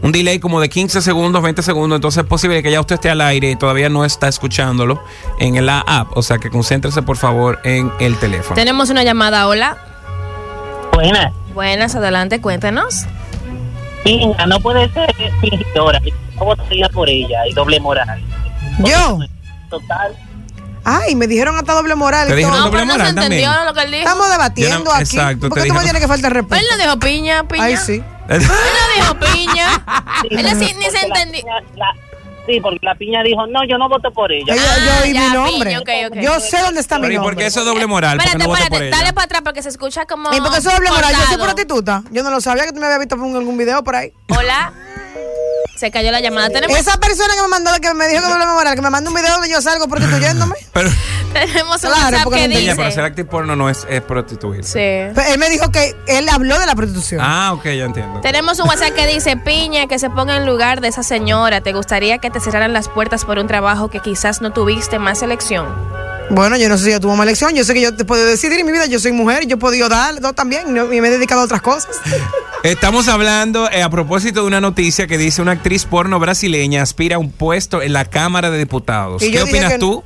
un 0.01 0.12
delay 0.12 0.39
como 0.39 0.62
de 0.62 0.70
15 0.70 1.01
segundos, 1.01 1.41
20 1.41 1.62
segundos, 1.62 1.98
entonces 1.98 2.24
es 2.24 2.29
posible 2.29 2.62
que 2.63 2.72
ya 2.72 2.79
usted 2.79 2.96
esté 2.96 3.10
al 3.10 3.22
aire 3.22 3.51
y 3.51 3.56
todavía 3.56 3.89
no 3.89 4.06
está 4.06 4.27
escuchándolo 4.27 5.03
en 5.39 5.65
la 5.65 5.79
app. 5.79 6.15
O 6.15 6.22
sea 6.22 6.38
que 6.38 6.50
concéntrese, 6.50 7.01
por 7.01 7.17
favor, 7.17 7.60
en 7.63 7.91
el 8.00 8.17
teléfono. 8.17 8.56
Tenemos 8.56 8.89
una 8.89 9.03
llamada, 9.03 9.48
hola. 9.48 9.77
Buena. 10.94 11.32
Buenas, 11.53 11.96
adelante, 11.96 12.39
cuéntenos. 12.39 13.06
Pinga, 14.03 14.46
no 14.46 14.60
puede 14.60 14.89
ser 14.94 15.13
fingidora. 15.41 16.00
Yo 16.03 16.46
votaría 16.46 16.88
por 16.89 17.10
ella 17.10 17.48
y 17.50 17.53
doble 17.53 17.79
moral. 17.79 18.22
Yo. 18.79 19.20
Total. 19.70 20.15
Ay, 20.89 21.15
me 21.15 21.27
dijeron 21.27 21.58
hasta 21.58 21.74
doble 21.74 21.96
moral. 21.96 22.27
Te 22.27 22.34
y 22.34 22.38
dijeron 22.38 22.53
todo. 22.58 22.65
No, 22.65 22.72
doble 22.72 22.77
pero 22.79 22.86
no 22.86 22.91
se 22.94 22.98
moral 23.00 23.15
también. 23.15 23.41
entendió 23.44 23.65
lo 23.65 23.74
que 23.74 23.82
él 23.82 23.91
dijo. 23.91 24.03
Estamos 24.03 24.29
debatiendo 24.32 24.84
no- 24.86 24.91
aquí. 24.94 25.01
exacto, 25.17 25.50
¿Por 25.50 25.62
qué 25.62 25.67
tú 25.67 25.74
me 25.74 25.84
tienes 25.84 26.01
que 26.01 26.08
faltar 26.08 26.34
respeto? 26.34 26.56
Él 26.56 26.65
no 26.72 26.77
dijo 26.84 27.00
piña, 27.00 27.44
piña. 27.48 27.63
Ay, 27.65 27.75
sí. 27.77 28.01
Él 28.29 28.41
no 28.48 28.53
dijo 28.96 29.15
piña. 29.20 29.67
Él 30.29 30.48
así 30.48 30.74
ni 30.79 30.86
se 30.86 31.06
entendió. 31.06 31.44
sí, 32.46 32.62
porque 32.62 32.79
la 32.82 32.96
piña 32.96 33.22
dijo, 33.24 33.46
no, 33.48 33.60
yo 33.70 33.77
no 33.77 33.89
voto 33.89 34.10
por 34.12 34.32
ella. 34.32 34.53
Ah, 34.58 34.77
yo 34.86 35.03
oí 35.03 35.13
mi 35.13 35.29
nombre. 35.34 35.70
piña, 35.72 35.79
ok, 35.82 35.89
ok. 36.13 36.17
Yo 36.22 36.39
sé 36.39 36.58
dónde 36.62 36.79
está 36.79 36.96
mi 36.98 37.01
Pero 37.03 37.13
¿y 37.13 37.17
por 37.17 37.25
nombre. 37.25 37.44
qué 37.44 37.48
eso 37.48 37.60
es 37.60 37.65
doble 37.65 37.86
moral? 37.86 38.17
¿Por 38.17 38.25
Espérate, 38.25 38.44
no 38.46 38.50
por 38.50 38.60
espérate, 38.62 38.88
ella? 38.88 38.98
dale 38.98 39.13
para 39.13 39.25
atrás 39.25 39.41
porque 39.44 39.62
se 39.62 39.70
escucha 39.70 40.06
como. 40.06 40.34
¿Y 40.34 40.39
por 40.39 40.51
qué 40.51 40.60
eso 40.60 40.70
es 40.70 40.75
doble 40.75 40.89
moral? 40.91 41.13
Yo 41.13 41.25
soy 41.27 41.38
prostituta. 41.38 42.03
Yo 42.12 42.24
no 42.24 42.29
lo 42.32 42.39
sabía 42.39 42.63
que 42.65 42.72
tú 42.72 42.79
me 42.79 42.86
habías 42.86 43.00
visto 43.00 43.15
en 43.15 43.36
algún 43.36 43.58
video 43.58 43.84
por 43.84 43.96
ahí. 43.98 44.13
Hola. 44.29 44.72
Se 45.77 45.91
cayó 45.91 46.12
la 46.12 46.19
llamada. 46.19 46.50
Tenemos, 46.50 46.77
Esa 46.77 46.98
persona 47.00 47.36
que 47.36 47.41
me 47.43 47.48
mandó, 47.48 47.72
que 47.81 47.93
me 47.93 48.07
dijo 48.07 48.22
que 48.24 48.27
doble 48.29 48.46
moral, 48.48 48.75
que 48.75 48.81
me 48.81 48.89
mandó 48.89 49.12
un 49.12 49.15
video 49.15 49.31
donde 49.34 49.50
yo 49.50 49.62
salgo 49.62 49.88
prostituyéndome. 49.88 50.55
Pero, 50.74 50.89
tenemos 51.34 51.84
un 51.84 51.89
Claro, 51.91 52.03
WhatsApp 52.05 52.24
porque 52.24 52.39
que 52.41 52.48
no 52.48 52.60
dice. 52.75 52.91
ser 52.91 53.03
actriz 53.05 53.25
porno 53.29 53.55
no 53.55 53.69
es, 53.69 53.86
es 53.89 54.01
prostituirse. 54.01 54.72
Sí. 54.72 55.13
Pero 55.15 55.34
él 55.34 55.38
me 55.39 55.50
dijo 55.50 55.72
que 55.72 55.96
él 56.07 56.27
habló 56.29 56.60
de 56.60 56.65
la 56.65 56.74
prostitución. 56.75 57.22
Ah, 57.24 57.53
ok, 57.53 57.63
ya 57.65 57.86
entiendo. 57.86 58.22
Tenemos 58.22 58.60
un 58.60 58.67
WhatsApp 58.67 58.93
que 58.93 59.05
dice, 59.07 59.38
Piña, 59.38 59.88
que 59.88 60.00
se 60.00 60.10
ponga 60.10 60.36
en 60.38 60.46
lugar 60.48 60.81
de 60.81 60.88
esa 60.88 61.03
señora. 61.03 61.62
¿Te 61.62 61.74
gustaría 61.74 62.17
que 62.17 62.31
te 62.31 62.39
cerraran 62.39 62.74
las 62.74 62.89
puertas 62.89 63.24
por 63.25 63.38
un 63.38 63.46
trabajo 63.48 63.89
que 63.89 64.00
quizás 64.00 64.41
no 64.41 64.51
tuviste 64.51 64.98
más 65.00 65.22
elección? 65.22 65.67
Bueno, 66.29 66.57
yo 66.57 66.67
no 66.69 66.77
sé 66.77 66.84
si 66.86 66.91
yo 66.91 67.00
tuve 67.00 67.13
mala 67.13 67.24
elección. 67.31 67.55
Yo 67.55 67.63
sé 67.63 67.74
que 67.74 67.81
yo 67.81 67.96
te 67.96 68.03
puedo 68.05 68.24
decidir 68.25 68.60
en 68.60 68.65
mi 68.65 68.72
vida. 68.74 68.86
Yo 68.86 69.00
soy 69.00 69.12
mujer 69.13 69.43
y 69.43 69.48
yo 69.48 69.55
he 69.55 69.60
podido 69.60 69.88
dar 69.89 70.19
dos 70.19 70.36
también. 70.36 70.67
y 70.69 70.72
no- 70.72 70.91
Y 70.91 71.00
me 71.01 71.07
he 71.07 71.12
dedicado 71.12 71.41
a 71.41 71.46
otras 71.46 71.62
cosas. 71.62 71.96
Estamos 72.63 73.07
hablando 73.07 73.69
eh, 73.72 73.81
a 73.84 73.89
propósito 73.89 74.41
de 74.41 74.48
una 74.48 74.60
noticia 74.60 75.07
que 75.07 75.17
dice 75.17 75.41
una 75.41 75.53
actriz 75.53 75.86
porno 75.86 76.19
brasileña 76.19 76.81
aspira 76.81 77.15
a 77.15 77.19
un 77.19 77.31
puesto 77.31 77.81
en 77.81 77.93
la 77.93 78.03
Cámara 78.05 78.50
de 78.51 78.57
Diputados. 78.57 79.22
¿Qué 79.22 79.41
opinas 79.41 79.72
que- 79.74 79.79
tú? 79.79 80.03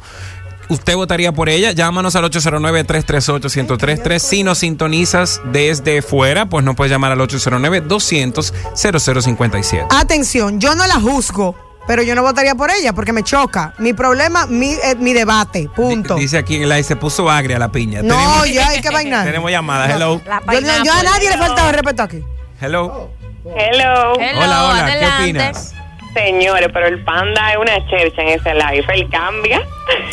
¿Usted 0.69 0.95
votaría 0.95 1.33
por 1.33 1.49
ella? 1.49 1.73
Llámanos 1.73 2.15
al 2.15 2.23
809-338-1033. 2.31 4.19
Si 4.19 4.43
nos 4.43 4.59
sintonizas 4.59 5.41
desde 5.51 6.01
fuera, 6.01 6.45
pues 6.47 6.63
nos 6.63 6.75
puedes 6.77 6.91
llamar 6.91 7.11
al 7.11 7.19
809-200-0057. 7.19 9.87
Atención, 9.89 10.61
yo 10.61 10.73
no 10.75 10.87
la 10.87 10.95
juzgo, 10.99 11.55
pero 11.91 12.03
yo 12.03 12.15
no 12.15 12.21
votaría 12.21 12.55
por 12.55 12.71
ella 12.71 12.93
porque 12.93 13.12
me 13.12 13.21
choca. 13.21 13.74
Mi 13.77 13.91
problema, 13.91 14.45
mi, 14.48 14.71
eh, 14.75 14.95
mi 14.98 15.12
debate. 15.12 15.67
Punto. 15.75 16.15
Dice 16.15 16.38
aquí 16.38 16.55
en 16.55 16.62
el 16.63 16.69
live, 16.69 16.83
se 16.83 16.95
puso 16.95 17.29
agria 17.29 17.60
la 17.60 17.69
piña. 17.69 18.01
No, 18.01 18.15
tenemos, 18.15 18.50
ya 18.50 18.67
hay 18.69 18.79
que 18.79 18.89
bailar. 18.93 19.25
tenemos 19.25 19.51
llamada. 19.51 19.93
Hello. 19.93 20.21
La 20.25 20.39
Yo, 20.53 20.60
yo- 20.62 20.83
yo 20.86 20.93
a 20.93 21.03
nadie 21.03 21.29
le 21.31 21.38
faltaba 21.38 21.67
el 21.67 21.74
respeto 21.75 22.03
aquí. 22.03 22.24
Hello. 22.62 23.10
Hello. 23.43 24.13
Hello, 24.21 24.39
hola, 24.39 24.63
hola. 24.69 24.86
adelante. 24.86 25.00
¿Qué 25.00 25.21
opinas? 25.24 25.74
Señores, 26.13 26.69
pero 26.74 26.88
el 26.88 27.03
panda 27.03 27.51
es 27.51 27.57
una 27.57 27.86
chercha 27.89 28.21
en 28.21 28.39
ese 28.39 28.53
live. 28.53 28.86
Él 28.93 29.10
cambia. 29.12 29.62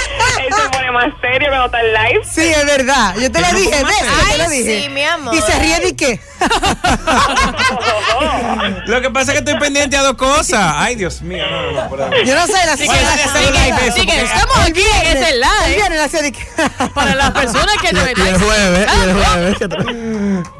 Él 0.47 0.55
se 0.55 0.69
pone 0.71 0.91
más 0.93 1.07
serio 1.21 1.49
cuando 1.49 1.67
está 1.67 1.81
en 1.81 1.93
live. 1.93 2.21
Sí, 2.31 2.49
es 2.49 2.67
verdad. 2.67 3.15
Yo 3.21 3.31
te 3.33 3.41
lo 3.41 3.49
¿Y 3.49 3.53
dije, 3.63 3.85
¿ves? 3.85 3.97
Yo 4.01 4.33
te 4.33 4.39
lo 4.39 4.49
dije. 4.51 4.83
sí, 4.83 4.89
mi 4.91 5.03
amor. 5.05 5.35
Y 5.35 5.41
se 5.41 5.59
ríe 5.59 5.81
de 5.81 5.97
qué. 5.97 6.21
Lo 8.87 9.01
que 9.01 9.11
pasa 9.11 9.33
es 9.33 9.39
que 9.41 9.45
estoy 9.51 9.59
pendiente 9.61 9.97
a 9.97 10.03
dos 10.03 10.15
cosas. 10.17 10.75
Ay, 10.77 10.95
Dios 10.97 11.23
mío. 11.23 11.45
No, 11.51 11.63
no, 11.73 11.83
no, 11.83 11.89
por 11.89 12.03
ahí. 12.03 12.25
Yo 12.25 12.35
no 12.35 12.47
sé, 12.47 12.53
la 12.67 12.77
Sí, 12.77 12.87
que 12.89 12.95
live 12.95 13.87
eso, 13.87 13.97
Sí, 13.97 14.07
que 14.07 14.13
porque- 14.13 14.23
estamos 14.23 14.59
aquí 14.59 14.83
en 15.03 15.17
ese 15.17 15.31
El 15.31 15.41
live 15.41 15.75
viernes 15.77 16.13
la 16.13 16.23
de 16.23 16.33
que. 16.33 16.45
para 16.95 17.15
las 17.15 17.31
personas 17.33 17.77
que 17.81 17.93
de 17.93 18.03
verdad. 18.05 18.39
jueves, 18.41 18.89
y 18.97 19.01
el 19.09 19.15
jueves. 19.25 19.57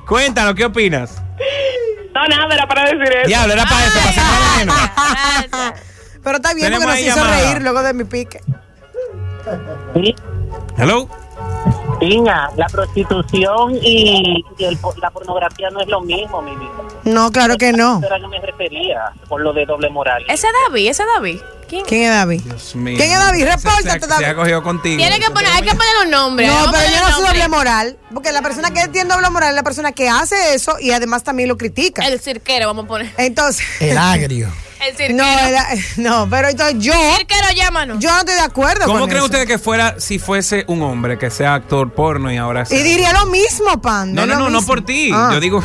Cuéntanos, 0.07 0.55
¿qué 0.55 0.65
opinas? 0.65 1.11
No, 2.15 2.27
nada, 2.29 2.55
era 2.55 2.67
para 2.67 2.85
decir 2.85 3.03
eso. 3.13 3.27
Diablo, 3.29 3.53
era 3.53 3.65
para 3.65 3.85
eso, 3.87 3.95
para. 3.95 4.65
Gracias. 4.65 5.83
Pero 6.25 6.37
está 6.39 6.55
bien 6.55 6.67
Tenemos 6.67 6.85
porque 6.87 6.87
nos 6.87 6.97
ahí 6.97 7.07
hizo 7.09 7.17
llamada. 7.17 7.37
reír 7.53 7.63
luego 7.63 7.83
de 7.83 7.93
mi 7.95 8.05
pique. 8.05 8.41
Hello. 10.77 11.09
Piña, 12.01 12.51
la 12.57 12.67
prostitución 12.67 13.77
y, 13.81 14.45
y 14.59 14.65
el- 14.65 14.79
la 15.01 15.11
pornografía 15.11 15.71
no 15.71 15.81
es 15.81 15.89
lo 15.89 16.01
mismo, 16.03 16.43
mi 16.43 16.55
vida. 16.57 16.71
No, 17.05 17.31
claro 17.33 17.57
que 17.57 17.73
no. 17.73 18.01
Era 18.05 18.19
que 18.21 18.29
me 18.29 18.39
refería 18.41 19.13
por 19.29 19.41
lo 19.41 19.53
de 19.53 19.65
doble 19.65 19.89
moral. 19.91 20.23
Ese 20.29 20.47
David, 20.67 20.89
ese 20.91 21.05
David. 21.07 21.39
¿Quién? 21.69 21.85
¿Quién 21.85 22.03
es 22.05 22.11
David? 22.11 22.43
Dios 22.43 22.77
mío. 22.77 22.97
¿Quién 22.99 23.11
es 23.13 23.19
David? 23.19 23.45
Repórtate, 23.45 24.01
se, 24.01 24.07
David. 24.07 24.25
Se 24.25 24.31
ha 24.31 24.35
cogido 24.37 24.63
contigo. 24.63 24.99
Tiene 24.99 25.19
que 25.19 25.31
poner, 25.31 25.51
hay 25.53 25.63
que 25.63 25.75
poner 25.75 25.93
un 26.05 26.11
nombre. 26.11 26.47
No, 26.47 26.55
pero 26.71 26.85
yo 26.93 27.01
no 27.09 27.13
soy 27.17 27.27
doble 27.27 27.49
moral. 27.49 27.97
Porque 28.13 28.31
la 28.33 28.43
persona 28.43 28.71
que 28.73 28.87
tiene 28.89 29.13
doble 29.13 29.31
moral 29.31 29.51
es 29.51 29.57
la 29.57 29.63
persona 29.63 29.93
que 29.93 30.09
hace 30.09 30.55
eso 30.55 30.77
y 30.79 30.93
además 30.93 31.25
también 31.25 31.49
lo 31.49 31.57
critica. 31.57 32.07
El 32.07 32.21
cirquero, 32.21 32.67
vamos 32.67 32.85
a 32.85 32.89
poner. 32.89 33.13
Entonces. 33.17 33.65
El 33.81 33.97
agrio. 33.99 34.49
El 34.81 34.97
cirquero. 34.97 35.17
No, 35.25 35.39
era- 35.39 35.67
no, 35.97 36.29
pero 36.31 36.49
entonces 36.49 36.77
yo, 36.79 36.93
Cirquero, 37.17 37.51
llámanos. 37.55 37.99
yo 37.99 38.11
no 38.11 38.19
estoy 38.21 38.35
de 38.35 38.41
acuerdo 38.41 38.85
¿Cómo 38.87 38.99
con 39.01 39.09
creen 39.09 39.19
eso. 39.19 39.27
ustedes 39.27 39.47
que 39.47 39.59
fuera 39.59 39.97
si 39.99 40.19
fuese 40.19 40.65
un 40.69 40.83
hombre 40.83 41.19
que 41.19 41.31
sea 41.31 41.55
actor 41.55 41.93
porno 41.93 42.31
y 42.33 42.37
ahora 42.37 42.63
Y 42.63 42.67
sea- 42.67 42.83
diría 42.83 43.13
lo 43.13 43.27
mismo, 43.27 43.81
Panda. 43.81 44.27
No, 44.27 44.35
no, 44.35 44.39
no, 44.41 44.51
no 44.51 44.63
por 44.63 44.85
ti. 44.85 45.11
Ah. 45.13 45.31
Yo 45.33 45.41
digo, 45.41 45.63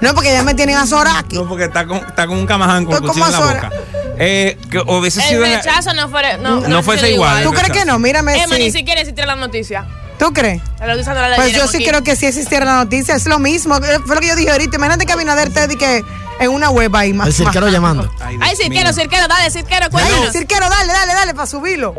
No, 0.00 0.14
porque 0.14 0.32
ya 0.32 0.42
me 0.42 0.54
tienen 0.54 0.76
a 0.76 0.86
Zoraki. 0.86 1.36
no, 1.36 1.48
porque 1.48 1.64
está 1.64 1.86
con, 1.86 1.98
está 1.98 2.26
con 2.26 2.38
un 2.38 2.46
camaján 2.46 2.84
con 2.84 2.98
cuchillo 3.00 3.26
en 3.26 3.32
la 3.32 3.40
boca. 3.40 3.70
Eh, 4.18 4.58
que 4.70 4.78
hubiese 4.80 5.20
El 5.20 5.28
sido. 5.28 5.42
rechazo 5.44 5.94
no 5.94 6.08
fuera. 6.08 6.36
No, 6.38 6.60
No 6.60 6.68
no 6.68 6.82
fuese 6.82 7.12
igual. 7.12 7.42
¿Tú 7.44 7.52
crees 7.52 7.70
que 7.72 7.84
no? 7.84 7.98
Mírame, 7.98 8.40
Emma, 8.42 8.56
ni 8.58 8.70
sí. 8.70 8.78
siquiera 8.78 9.00
existiera 9.00 9.34
la 9.34 9.40
noticia. 9.40 9.84
¿Tú 10.18 10.32
crees? 10.32 10.60
La 10.78 10.86
noticia 10.88 11.14
no 11.14 11.28
la 11.28 11.36
Pues 11.36 11.52
yo 11.52 11.66
sí 11.66 11.78
aquí. 11.78 11.86
creo 11.86 12.02
que 12.04 12.14
si 12.14 12.26
existiera 12.26 12.64
la 12.64 12.76
noticia, 12.76 13.14
es 13.16 13.26
lo 13.26 13.38
mismo. 13.38 13.76
Eh, 13.78 13.98
Fue 14.06 14.14
lo 14.16 14.20
que 14.20 14.28
yo 14.28 14.36
dije 14.36 14.50
ahorita. 14.52 14.76
Imagínate 14.76 15.06
que 15.06 15.12
Abinader 15.12 15.52
te 15.52 15.66
di 15.66 15.76
que 15.76 16.04
en 16.44 16.50
una 16.50 16.70
web 16.70 16.94
ahí 16.96 17.12
más. 17.12 17.26
El 17.28 17.32
cirquero 17.34 17.68
llamando. 17.68 18.10
Ay, 18.20 18.36
Ay, 18.40 18.56
cirquero, 18.56 18.84
mío. 18.90 18.92
cirquero, 18.92 19.28
dale, 19.28 19.50
cirquero, 19.50 19.84
Ay, 19.86 19.90
cuéntanos. 19.90 20.32
cirquero, 20.32 20.68
dale, 20.68 20.92
dale, 20.92 21.14
dale, 21.14 21.34
para 21.34 21.46
subirlo. 21.46 21.94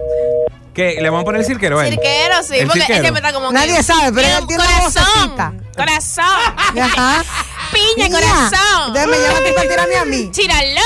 ¿Qué? 0.73 0.97
¿Le 0.99 1.09
vamos 1.09 1.21
a 1.21 1.25
poner 1.25 1.41
el 1.41 1.47
cirquero? 1.47 1.79
a 1.79 1.87
él? 1.87 1.93
Cirquero, 1.93 2.43
sí, 2.43 2.55
¿El 2.57 2.67
porque 2.67 2.79
es 2.81 3.01
que 3.01 3.11
me 3.11 3.19
está 3.19 3.31
como 3.31 3.49
que- 3.49 3.53
Nadie 3.53 3.83
sabe, 3.83 4.11
pero 4.11 4.27
él 4.39 4.47
tiene 4.47 4.63
una 4.63 4.79
vocecita. 4.81 5.53
corazón. 5.53 5.63
Corazón. 5.75 6.79
Ajá. 6.81 7.23
Piña, 7.71 8.07
Niña, 8.07 8.19
corazón. 8.19 8.87
Entonces 8.87 9.07
me 9.07 9.17
llama 9.19 9.37
a 9.39 9.43
ti 9.43 9.49
para 9.55 9.69
tirarme 9.69 9.95
a 9.97 10.05
mí. 10.05 10.29
Tíralo. 10.33 10.81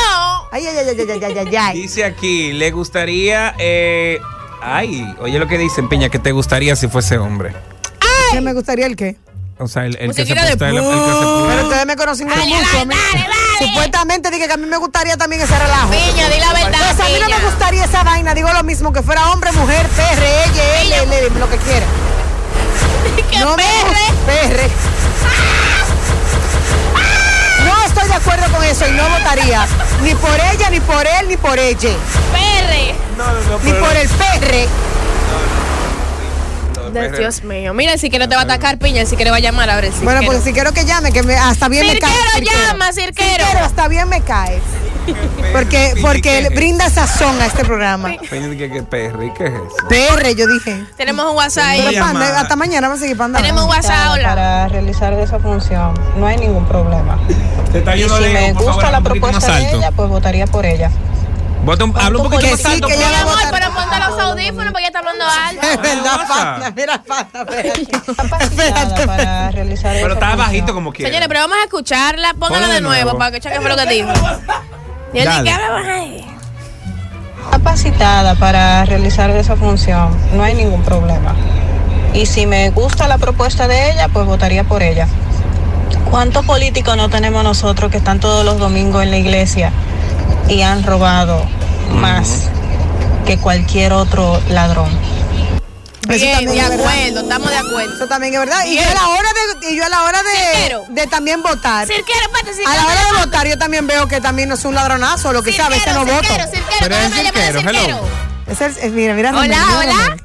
Ay, 0.51 0.65
ay, 0.65 0.77
ay, 0.77 0.87
ay, 0.89 1.07
ay, 1.09 1.23
ay, 1.23 1.37
ay, 1.47 1.55
ay. 1.55 1.81
Dice 1.81 2.05
aquí, 2.05 2.53
le 2.53 2.71
gustaría. 2.71 3.53
Eh, 3.59 4.19
ay, 4.61 5.05
oye 5.19 5.39
lo 5.39 5.47
que 5.47 5.57
dicen, 5.57 5.87
Piña, 5.89 6.09
que 6.09 6.19
te 6.19 6.31
gustaría 6.31 6.75
si 6.75 6.87
fuese 6.87 7.17
hombre. 7.17 7.53
¿Qué 8.31 8.41
me 8.41 8.53
gustaría 8.53 8.85
el 8.85 8.95
qué? 8.97 9.17
O 9.59 9.67
sea, 9.67 9.85
el, 9.85 9.95
el 9.99 10.09
que 10.13 10.13
se 10.13 10.21
Musiquita 10.21 10.45
de 10.45 10.55
puesta- 10.57 10.69
el- 10.69 10.77
el 10.77 10.83
que 10.83 10.89
se 10.89 10.95
puesta- 10.95 11.47
Pero 11.47 11.63
ustedes 11.63 11.85
me 11.87 11.95
conocen 11.95 12.27
Dale, 12.27 12.45
mucho. 12.45 12.61
dale, 12.63 12.79
a 12.81 12.85
mí- 12.85 12.95
dale, 12.95 13.27
dale. 13.27 13.67
Supuestamente 13.67 14.29
dije 14.29 14.47
que 14.47 14.53
a 14.53 14.57
mí 14.57 14.65
me 14.67 14.77
gustaría 14.77 15.17
también 15.17 15.41
ese 15.41 15.57
relajo. 15.57 15.89
Piña, 15.89 16.29
di 16.29 16.39
la 16.39 16.53
verdad, 16.53 16.79
Pues 16.95 16.99
a 16.99 17.09
mí 17.09 17.17
no 17.19 17.27
me 17.37 17.43
gustaría 17.43 17.83
esa 17.85 18.03
vaina, 18.03 18.33
digo 18.35 18.49
lo 18.53 18.63
mismo, 18.63 18.93
que 18.93 19.01
fuera 19.01 19.31
hombre, 19.31 19.51
mujer, 19.53 19.87
perre, 19.89 20.43
ella, 20.45 20.81
él, 20.81 20.93
él, 20.93 21.13
él, 21.13 21.39
lo 21.39 21.49
que 21.49 21.57
quiera. 21.57 21.85
¡Qué 23.31 23.39
No 23.39 23.51
me 23.57 23.63
perre! 23.63 24.05
gusta- 24.09 24.25
perre. 24.27 24.69
No 27.65 27.83
estoy 27.85 28.07
de 28.07 28.13
acuerdo 28.13 28.51
con 28.53 28.63
eso 28.63 28.87
y 28.87 28.91
no 28.91 29.09
votaría 29.09 29.65
ni 30.03 30.13
por 30.15 30.35
ella, 30.53 30.69
ni 30.69 30.79
por 30.79 31.05
él, 31.05 31.27
ni 31.27 31.37
por 31.37 31.57
ella, 31.57 31.89
Perre. 32.31 32.95
ni 33.63 33.71
por 33.73 33.95
el 33.95 34.07
perre. 34.09 34.67
Dios 37.17 37.43
mío. 37.43 37.73
Mira, 37.73 37.93
el 37.93 37.99
cirquero 37.99 38.27
te 38.27 38.35
va 38.35 38.41
a 38.41 38.43
atacar, 38.45 38.77
Piña. 38.77 39.01
El 39.01 39.07
cirquero 39.07 39.31
va 39.31 39.37
a 39.37 39.39
llamar 39.39 39.69
ahora 39.69 39.87
el 39.87 39.93
cirquero. 39.93 40.11
Bueno, 40.11 40.27
pues 40.27 40.43
si 40.43 40.53
quiero 40.53 40.71
que 40.73 40.85
llame, 40.85 41.11
que 41.11 41.23
me, 41.23 41.35
hasta 41.35 41.67
bien 41.69 41.85
me 41.87 41.99
cae. 41.99 42.11
Cirquero, 42.35 42.57
llama, 42.67 42.91
cirquero. 42.93 43.45
hasta 43.63 43.87
bien 43.87 44.09
me 44.09 44.21
cae. 44.21 44.61
Porque, 45.53 45.93
porque 46.01 46.39
él 46.39 46.49
brinda 46.53 46.89
sazón 46.89 47.39
a 47.41 47.45
este 47.45 47.63
programa. 47.63 48.09
Piña, 48.29 48.49
¿qué, 48.57 48.69
qué 48.69 48.83
perri? 48.83 49.31
¿Qué 49.33 49.45
es 49.45 49.53
eso? 49.53 49.87
Perre, 49.87 50.35
yo 50.35 50.45
dije. 50.47 50.83
Tenemos 50.97 51.25
un 51.29 51.35
WhatsApp 51.37 51.63
ahí. 51.65 51.97
Panda, 51.97 52.41
hasta 52.41 52.55
mañana 52.55 52.87
vamos 52.87 52.99
a 52.99 53.03
seguir 53.03 53.17
panda. 53.17 53.39
Tenemos 53.39 53.63
un 53.63 53.69
WhatsApp, 53.69 54.11
hola. 54.11 54.29
Para 54.29 54.67
realizar 54.67 55.13
esa 55.13 55.39
función 55.39 55.93
no 56.17 56.27
hay 56.27 56.37
ningún 56.37 56.65
problema. 56.67 57.17
Te 57.71 57.79
está 57.79 57.95
Y 57.95 58.03
si 58.03 58.09
me 58.09 58.53
por 58.53 58.63
favor, 58.63 58.73
gusta 58.73 58.91
la 58.91 59.01
propuesta 59.01 59.55
de 59.55 59.71
ella, 59.71 59.91
pues 59.91 60.09
votaría 60.09 60.45
por 60.47 60.65
ella. 60.65 60.91
Bota 61.63 61.83
un- 61.85 61.93
Habla 61.97 62.19
un 62.19 62.29
poquito 62.29 62.49
más 62.51 62.59
sí, 62.61 62.67
alto. 62.67 62.87
que 62.87 62.97
ya 62.97 63.25
pero 63.51 63.66
audífonos 64.37 64.71
porque 64.71 64.85
está 64.87 64.99
hablando 64.99 65.25
alto. 65.25 65.67
Es 65.67 65.81
verdad, 65.81 66.17
pasa? 66.17 66.33
panda. 66.35 66.71
Mira, 66.75 67.03
panda, 67.03 67.41
espérate. 67.41 67.87
Capacitada 68.15 69.05
para 69.05 69.51
realizar 69.51 69.93
Pero 69.93 70.15
función. 70.15 70.37
bajito 70.37 70.73
como 70.73 70.91
quiera. 70.93 71.09
Señores, 71.09 71.27
pero 71.27 71.39
vamos 71.41 71.57
a 71.61 71.63
escucharla. 71.65 72.33
Póngala 72.33 72.59
Ponla 72.61 72.73
de 72.75 72.81
nuevo, 72.81 73.03
nuevo. 73.05 73.17
para 73.19 73.31
que 73.31 73.39
cheque 73.39 73.59
fue 73.59 73.69
lo 73.69 73.75
que 73.75 73.85
dijo. 73.87 74.09
Y 75.13 75.19
él 75.19 75.25
Dale. 75.25 75.41
dice 75.41 75.43
que 75.43 75.51
habla 75.51 75.79
más 75.79 75.87
ahí. 75.87 76.27
capacitada 77.51 78.35
para 78.35 78.85
realizar 78.85 79.29
esa 79.31 79.55
función, 79.55 80.15
no 80.33 80.43
hay 80.43 80.53
ningún 80.53 80.83
problema. 80.83 81.33
Y 82.13 82.25
si 82.25 82.45
me 82.45 82.69
gusta 82.71 83.07
la 83.07 83.17
propuesta 83.17 83.67
de 83.67 83.91
ella, 83.91 84.07
pues 84.09 84.25
votaría 84.25 84.63
por 84.63 84.81
ella. 84.83 85.07
¿Cuántos 86.09 86.45
políticos 86.45 86.95
no 86.97 87.09
tenemos 87.09 87.43
nosotros 87.43 87.91
que 87.91 87.97
están 87.97 88.19
todos 88.19 88.43
los 88.45 88.57
domingos 88.59 89.03
en 89.03 89.11
la 89.11 89.17
iglesia 89.17 89.71
y 90.49 90.61
han 90.61 90.83
robado 90.83 91.41
más 91.93 92.49
que 93.27 93.37
cualquier 93.37 93.93
otro 93.93 94.41
ladrón? 94.49 94.89
Eso 96.09 96.23
Bien, 96.23 96.31
también 96.37 96.55
de 96.55 96.59
es 96.61 96.69
verdad. 96.69 96.87
acuerdo, 96.87 97.19
estamos 97.21 97.49
de 97.49 97.57
acuerdo. 97.57 97.95
Eso 97.95 98.07
también 98.07 98.33
es 98.33 98.39
verdad. 98.39 98.65
Y 98.65 98.77
yo 98.77 98.81
a 98.89 98.93
la 98.93 99.07
hora 99.09 99.29
de, 99.59 99.69
y 99.71 99.75
yo 99.77 99.85
a 99.85 99.89
la 99.89 100.03
hora 100.03 100.19
de, 100.23 100.79
de 100.93 101.07
también 101.07 101.43
votar. 101.43 101.85
Cirquero, 101.85 102.19
espérate, 102.21 102.53
cirquero. 102.53 102.71
A 102.71 102.75
la 102.75 102.85
hora 102.85 103.05
de 103.05 103.25
votar 103.25 103.47
yo 103.47 103.57
también 103.57 103.85
veo 103.87 104.07
que 104.07 104.21
también 104.21 104.47
no 104.47 104.55
es 104.55 104.63
un 104.63 104.73
ladronazo, 104.73 105.33
lo 105.33 105.43
que 105.43 105.51
sea, 105.51 105.65
a 105.65 105.69
veces 105.69 105.93
no 105.93 106.05
voto. 106.05 106.23
Cirquero, 106.23 106.45
cirquero, 106.49 106.77
Pero 106.79 106.95
es 106.95 107.11
de 107.13 107.21
cirquero, 107.23 107.59
hello. 107.59 107.99
Es 108.47 108.61
el- 108.61 108.77
es- 108.77 108.91
mira, 108.93 109.13
mira. 109.15 109.31
Hola, 109.31 109.57
hola. 109.79 110.17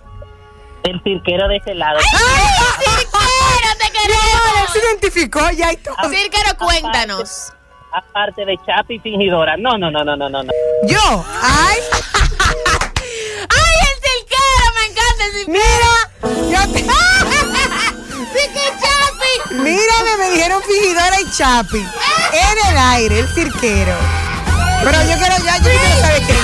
El 0.84 1.02
cirquero 1.02 1.48
de 1.48 1.56
ese 1.56 1.74
lado. 1.74 1.98
¡Ay, 1.98 2.86
cirquero, 2.96 3.78
te 3.80 3.90
queremos! 3.98 4.72
se 4.72 4.78
identificó 4.78 5.50
ya 5.50 5.72
y 5.72 5.76
todo. 5.78 5.96
Cirquero, 6.08 6.56
cuéntanos. 6.58 7.52
Aparte 7.92 8.44
de 8.46 8.56
chapa 8.64 8.86
y 8.92 9.00
fingidora. 9.00 9.56
No, 9.56 9.76
no, 9.76 9.90
no, 9.90 10.04
no, 10.04 10.16
no, 10.16 10.28
no. 10.28 10.42
no. 10.44 10.52
Yo, 10.86 11.24
ay. 11.42 11.78
Mira, 15.46 16.10
yo 16.22 16.72
te, 16.72 16.80
¡Cirque 18.32 18.66
Chapi! 18.80 19.54
mírame, 19.54 20.16
me 20.18 20.30
dijeron 20.30 20.62
fingidora 20.62 21.20
y 21.20 21.30
chapi. 21.30 21.78
En 22.32 22.70
el 22.70 22.78
aire, 22.78 23.18
el 23.20 23.28
cirquero. 23.34 23.94
Pero 24.84 25.02
yo 25.02 25.18
quiero, 25.18 25.36
ya, 25.44 25.56
yo 25.58 25.70
quiero 25.70 26.00
saber 26.00 26.22
qué. 26.26 26.34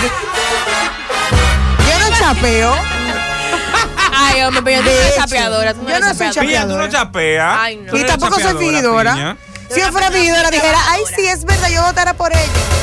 Yo 1.90 1.98
no 1.98 2.18
chapeo. 2.18 2.74
Ay, 4.12 4.42
hombre, 4.42 4.62
pero 4.62 4.82
yo 4.82 4.90
no 4.90 4.90
soy 4.90 5.16
chapeadora. 5.16 5.74
tú 5.74 5.82
no 5.82 5.90
yo 5.90 6.00
no 6.00 6.14
soy 6.14 6.30
chapeadora. 6.30 6.46
Piña, 6.46 6.68
tú 6.68 6.76
no 6.76 6.88
chapeas. 6.88 7.56
Ay, 7.58 7.76
no. 7.76 7.96
Y 7.96 8.04
tampoco 8.04 8.40
soy 8.40 8.56
fingidora. 8.58 9.36
Si 9.70 9.80
yo 9.80 9.92
fuera 9.92 10.10
fingidora, 10.10 10.50
dijera, 10.50 10.78
ay, 10.88 11.02
sí, 11.14 11.26
es 11.26 11.44
verdad, 11.44 11.68
yo 11.68 11.82
votara 11.82 12.14
por 12.14 12.32
ella. 12.32 12.77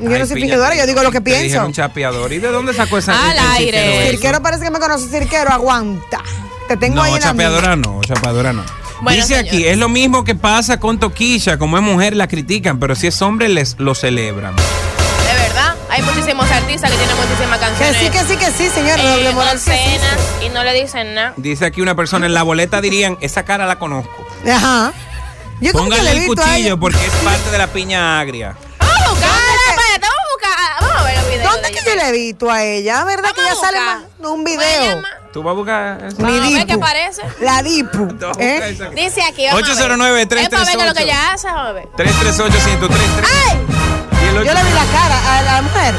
Yo 0.00 0.10
Ay, 0.10 0.18
no 0.18 0.26
soy 0.26 0.40
fingidora, 0.40 0.74
yo 0.74 0.86
digo 0.86 1.02
lo 1.02 1.10
que 1.10 1.20
te 1.20 1.30
dijeron 1.42 1.66
pienso. 1.66 1.82
chapeador. 1.82 2.32
¿Y 2.32 2.38
de 2.38 2.48
dónde 2.48 2.74
sacó 2.74 2.98
esa 2.98 3.12
Al 3.30 3.38
aire. 3.56 4.08
cirquero 4.10 4.42
parece 4.42 4.64
que 4.64 4.70
me 4.70 4.78
conoce 4.80 5.08
cirquero, 5.08 5.50
aguanta. 5.52 6.22
Te 6.68 6.76
tengo 6.76 6.96
No, 6.96 7.02
ahí 7.02 7.14
en 7.14 7.20
la 7.20 7.26
chapeadora 7.26 7.76
no, 7.76 8.00
chapeadora 8.02 8.52
no. 8.52 8.64
Bueno, 9.02 9.20
Dice 9.20 9.36
aquí, 9.36 9.64
es 9.66 9.76
lo 9.78 9.88
mismo 9.88 10.22
que 10.24 10.34
pasa 10.36 10.78
con 10.78 10.98
Toquilla, 11.00 11.58
como 11.58 11.76
es 11.76 11.82
mujer 11.82 12.14
la 12.16 12.28
critican, 12.28 12.78
pero 12.78 12.94
si 12.94 13.08
es 13.08 13.20
hombre 13.20 13.48
les 13.48 13.74
lo 13.78 13.94
celebran. 13.96 14.54
De 14.54 15.42
verdad, 15.48 15.74
hay 15.90 16.02
muchísimos 16.02 16.48
artistas 16.50 16.88
que 16.90 16.96
tienen 16.96 17.16
muchísimas 17.16 17.58
Que 17.58 17.64
canciones. 17.64 17.96
sí, 17.96 18.10
que 18.10 18.18
sí, 18.20 18.36
que 18.36 18.46
sí, 18.52 18.68
señor. 18.72 19.00
eh, 19.00 19.02
doble 19.02 19.32
moral 19.32 19.58
sí 19.58 19.72
y 20.46 20.48
no 20.50 20.62
le 20.62 20.72
dicen 20.80 21.14
nada. 21.14 21.34
Dice 21.36 21.64
aquí 21.66 21.80
una 21.80 21.96
persona 21.96 22.26
en 22.26 22.34
la 22.34 22.44
boleta 22.44 22.80
dirían, 22.80 23.18
esa 23.20 23.44
cara 23.44 23.66
la 23.66 23.78
conozco. 23.80 24.24
Ajá. 24.48 24.92
Yo 25.60 25.72
que 25.72 25.78
Póngale 25.78 26.12
el 26.12 26.26
cuchillo 26.26 26.78
porque 26.78 27.04
es 27.04 27.12
parte 27.24 27.50
de 27.50 27.58
la 27.58 27.66
piña 27.68 28.20
agria. 28.20 28.56
He 32.12 32.18
visto 32.18 32.50
a 32.50 32.62
ella? 32.64 33.04
¿Verdad 33.04 33.22
Vamos 33.24 33.36
que 33.36 33.40
ella 33.42 33.52
a 33.52 33.56
sale 33.56 33.78
más? 33.80 34.02
Un 34.18 34.22
¿Cómo 34.22 34.46
se 34.46 34.56
video. 34.56 35.02
¿Tú 35.32 35.42
vas 35.42 35.52
a 35.52 35.54
buscar 35.54 36.04
eso? 36.04 36.16
Mi 36.18 36.32
ver 36.32 36.42
dipu. 36.42 36.66
qué 36.66 36.78
parece. 36.78 37.22
La 37.40 37.62
Dipu. 37.62 38.08
¿eh? 38.38 38.76
Dice 38.94 39.22
aquí, 39.22 39.46
vamos 39.46 39.62
a 39.62 39.66
ver. 39.88 39.98
809-338. 39.98 40.42
Es 40.42 40.48
para 40.50 40.64
ver 40.64 40.76
lo 40.88 40.94
que 40.94 41.02
ella 41.04 41.32
hace, 41.32 41.46
vamos 41.46 41.66
a 41.68 41.72
ver. 41.72 41.84
338-1033. 41.96 43.24
¡Ay! 43.48 43.58
Y 44.22 44.26
el 44.28 44.34
Yo 44.34 44.42
le 44.42 44.62
vi 44.62 44.70
la 44.72 44.84
cara 44.92 45.38
a 45.38 45.42
la 45.42 45.62
mujer, 45.62 45.94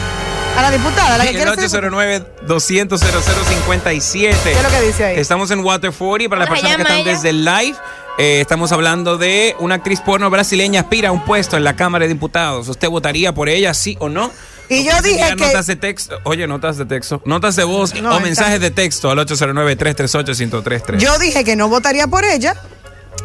a 0.58 0.62
la 0.62 0.72
diputada, 0.72 1.16
a 1.16 1.18
la 1.18 1.24
que 1.26 1.32
el 1.32 1.36
quiere 1.38 1.68
ser. 1.68 1.84
809-200-0057. 1.84 4.38
¿Qué 4.44 4.52
es 4.52 4.64
lo 4.64 4.70
que 4.70 4.82
dice 4.82 5.06
ahí? 5.06 5.20
Estamos 5.20 5.50
en 5.52 5.60
Water 5.62 5.92
40 5.92 6.30
para 6.30 6.40
las 6.42 6.50
¿Cómo 6.50 6.62
se 6.62 6.68
personas 6.68 6.76
que 6.78 6.82
están 6.84 6.98
ella? 7.00 7.12
desde 7.12 7.30
el 7.30 7.44
live. 7.46 7.76
eh, 8.20 8.42
estamos 8.42 8.72
hablando 8.72 9.18
de 9.18 9.56
una 9.60 9.76
actriz 9.76 10.00
porno 10.02 10.30
brasileña 10.30 10.82
aspira 10.82 11.10
a 11.10 11.12
un 11.12 11.26
puesto 11.26 11.58
en 11.58 11.64
la 11.64 11.76
Cámara 11.76 12.04
de 12.06 12.14
Diputados. 12.14 12.68
¿Usted 12.68 12.88
votaría 12.90 13.34
por 13.34 13.50
ella, 13.50 13.74
sí 13.74 13.98
o 14.00 14.10
no? 14.10 14.30
Y 14.70 14.84
yo 14.86 15.02
dije 15.02 15.36
que- 15.38 15.46
Notas 15.46 15.68
de 15.68 15.76
texto, 15.76 16.20
oye, 16.24 16.48
notas 16.48 16.78
de 16.78 16.86
texto, 16.86 17.22
notas 17.26 17.56
de 17.56 17.64
voz 17.64 17.94
No, 18.02 18.16
o 18.16 18.20
mensajes 18.20 18.60
de 18.62 18.72
texto 18.72 19.10
al 19.12 19.20
809-338-1033. 19.20 20.98
Yo 21.00 21.18
dije 21.20 21.44
que 21.44 21.56
no 21.56 21.70
votaría 21.70 22.08
por 22.08 22.24
ella. 22.26 22.56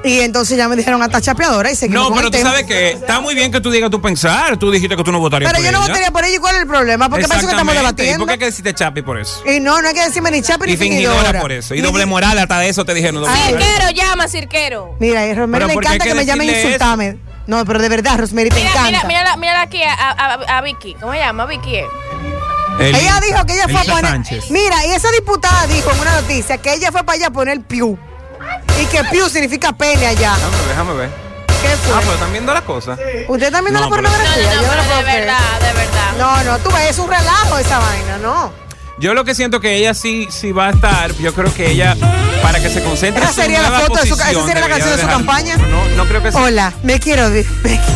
Y 0.04 0.20
entonces 0.20 0.56
ya 0.56 0.68
me 0.68 0.76
dijeron 0.76 1.02
hasta 1.02 1.20
chapeadora 1.20 1.72
y 1.72 1.74
seguimos 1.74 2.10
No, 2.10 2.14
pero 2.14 2.30
tú 2.30 2.36
tema. 2.38 2.50
sabes 2.50 2.66
que 2.66 2.90
está 2.92 3.20
muy 3.20 3.34
bien 3.34 3.50
que 3.50 3.60
tú 3.60 3.68
digas 3.70 3.90
tu 3.90 4.00
pensar. 4.00 4.56
Tú 4.56 4.70
dijiste 4.70 4.96
que 4.96 5.02
tú 5.02 5.10
no 5.10 5.18
votarías 5.18 5.50
Pero 5.50 5.60
por 5.60 5.64
yo 5.66 5.72
no 5.72 5.78
ella. 5.78 5.88
votaría 5.88 6.10
por 6.12 6.24
ella. 6.24 6.36
¿Y 6.36 6.38
cuál 6.38 6.54
es 6.56 6.60
el 6.62 6.68
problema? 6.68 7.08
Porque 7.08 7.26
para 7.26 7.40
eso 7.40 7.48
que 7.48 7.52
estamos 7.54 7.72
Exactamente. 7.74 8.02
¿Y 8.02 8.06
debatiendo. 8.06 8.18
por 8.18 8.26
qué 8.28 8.32
hay 8.34 8.38
que 8.38 8.44
decirte 8.44 8.74
chapi 8.74 9.02
por 9.02 9.18
eso? 9.18 9.42
Y 9.44 9.58
no, 9.58 9.82
no 9.82 9.88
hay 9.88 9.94
que 9.94 10.04
decirme 10.04 10.30
ni 10.30 10.42
chapa 10.42 10.66
ni 10.66 10.72
Y 10.72 10.76
fingidora 10.76 11.40
por 11.40 11.50
eso. 11.50 11.74
Y 11.74 11.80
doble 11.80 12.06
moral, 12.06 12.38
hasta 12.38 12.60
de 12.60 12.68
eso 12.68 12.84
te 12.84 12.94
dijeron. 12.94 13.24
Cirquero, 13.24 13.90
llama, 13.92 14.28
cirquero. 14.28 14.94
Mira, 15.00 15.22
a 15.22 15.24
Pero 15.24 15.46
le 15.66 15.74
¿por 15.74 15.82
qué 15.82 15.88
hay 15.88 15.94
encanta 15.96 16.04
que 16.04 16.10
que 16.10 16.14
me 16.14 16.26
llamen 16.26 16.48
insultame. 16.50 17.18
No, 17.48 17.64
pero 17.64 17.80
de 17.80 17.88
verdad, 17.88 18.18
Rosemary, 18.18 18.50
te 18.50 18.56
Mira, 18.56 18.70
encanta. 18.70 18.86
mira, 18.88 19.04
mira, 19.06 19.36
mira 19.38 19.60
aquí 19.62 19.82
a, 19.82 19.92
a, 19.94 20.10
a- 20.34 20.58
a 20.58 20.60
Vicky. 20.60 20.94
¿Cómo 21.00 21.12
se 21.12 21.18
llama? 21.18 21.46
Vicky. 21.46 21.80
Ella 22.78 23.20
dijo 23.20 23.44
que 23.46 23.54
ella 23.54 23.64
fue 23.68 23.80
a 23.80 23.84
poner. 23.84 24.04
Sánchez. 24.12 24.50
Mira, 24.50 24.86
y 24.86 24.92
esa 24.92 25.10
diputada 25.10 25.66
dijo 25.66 25.90
en 25.90 25.98
una 25.98 26.20
noticia 26.20 26.58
que 26.58 26.74
ella 26.74 26.92
fue 26.92 27.02
para 27.04 27.16
allá 27.16 27.26
a 27.28 27.30
poner 27.30 27.60
Piu. 27.62 27.98
Y 28.80 28.86
que 28.86 29.02
Piu 29.04 29.28
significa 29.28 29.72
pene 29.72 30.06
allá. 30.06 30.34
Déjame 30.36 30.56
ver, 30.58 30.68
déjame 30.68 30.92
ver. 30.94 31.10
¿Qué 31.62 31.68
fue? 31.70 31.94
Ah, 31.96 31.98
pero 32.00 32.12
están 32.12 32.30
viendo 32.32 32.54
las 32.54 32.62
cosas. 32.62 32.98
¿Usted 33.26 33.46
está 33.46 33.60
viendo 33.62 33.80
No, 33.80 33.86
la 33.86 33.88
pornografía? 33.88 34.28
No, 34.28 34.36
no, 34.36 34.54
no, 34.54 34.62
Yo 34.62 34.68
pero 34.68 34.82
puedo 34.84 34.98
de 34.98 35.04
creer. 35.04 35.20
verdad, 35.24 35.60
de 35.60 35.72
verdad. 35.72 36.12
No, 36.18 36.44
no, 36.44 36.58
tú 36.58 36.70
ves, 36.70 36.90
es 36.90 36.98
un 36.98 37.08
relajo 37.10 37.58
esa 37.58 37.78
vaina, 37.80 38.18
¿no? 38.18 38.52
Yo 39.00 39.14
lo 39.14 39.24
que 39.24 39.34
siento 39.34 39.60
que 39.60 39.76
ella 39.76 39.94
sí, 39.94 40.26
sí 40.28 40.50
va 40.50 40.68
a 40.68 40.70
estar, 40.70 41.14
yo 41.18 41.32
creo 41.32 41.54
que 41.54 41.70
ella, 41.70 41.96
para 42.42 42.58
que 42.60 42.68
se 42.68 42.82
concentre 42.82 43.22
Esa 43.22 43.30
en 43.30 43.34
su 43.36 43.40
sería 43.42 43.62
la 43.62 43.80
foto 43.80 44.00
de 44.00 44.08
su, 44.08 44.14
esa 44.14 44.24
sería 44.46 44.60
la 44.60 44.68
canción 44.68 44.96
de 44.96 45.02
su 45.02 45.06
campaña. 45.08 45.56
No, 45.56 45.84
no 45.96 46.04
creo 46.06 46.20
que 46.20 46.32
sea. 46.32 46.40
Hola, 46.42 46.72
me 46.82 46.98
quiero, 46.98 47.28
me 47.30 47.44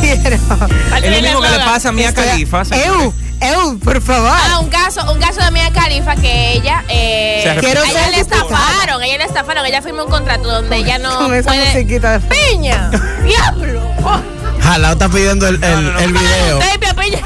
quiero. 0.00 0.36
Es 0.36 1.10
lo 1.10 1.22
mismo 1.22 1.40
que 1.40 1.50
le 1.50 1.58
pasa 1.58 1.88
a 1.88 1.92
Mia 1.92 2.10
Estoy- 2.10 2.24
Khalifa. 2.28 2.62
Eu, 2.86 3.12
eu, 3.40 3.78
por 3.80 4.00
favor. 4.00 4.30
Ah, 4.32 4.60
un 4.60 4.68
caso, 4.68 5.12
un 5.12 5.18
caso 5.18 5.40
de 5.44 5.50
Mia 5.50 5.72
Khalifa 5.72 6.14
que 6.14 6.52
ella, 6.52 6.84
eh, 6.88 7.46
arrepintió. 7.50 7.82
a 7.82 7.84
ella 7.84 7.92
Quiero 7.92 8.10
le 8.12 8.20
estafaron, 8.20 9.02
ella 9.02 9.18
le 9.18 9.24
estafaron, 9.24 9.66
ella 9.66 9.82
firmó 9.82 10.04
un 10.04 10.10
contrato 10.10 10.48
donde 10.48 10.76
ella 10.76 10.98
no 10.98 11.16
Con 11.18 11.34
esa 11.34 11.48
puede. 11.50 11.64
musiquita. 11.66 12.20
de- 12.20 12.28
¡Piña! 12.28 12.90
¡Diablo! 13.24 13.82
Oh, 14.04 14.20
Jalao 14.62 14.92
está 14.92 15.08
pidiendo 15.08 15.48
el, 15.48 15.56
el, 15.64 15.84
no, 15.84 15.92
no. 15.94 15.98
el 15.98 16.12
video. 16.12 16.60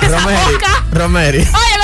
Romeri. 0.09 0.53
boca. 0.53 0.85
Romeri. 0.93 1.39
Oye, 1.41 1.79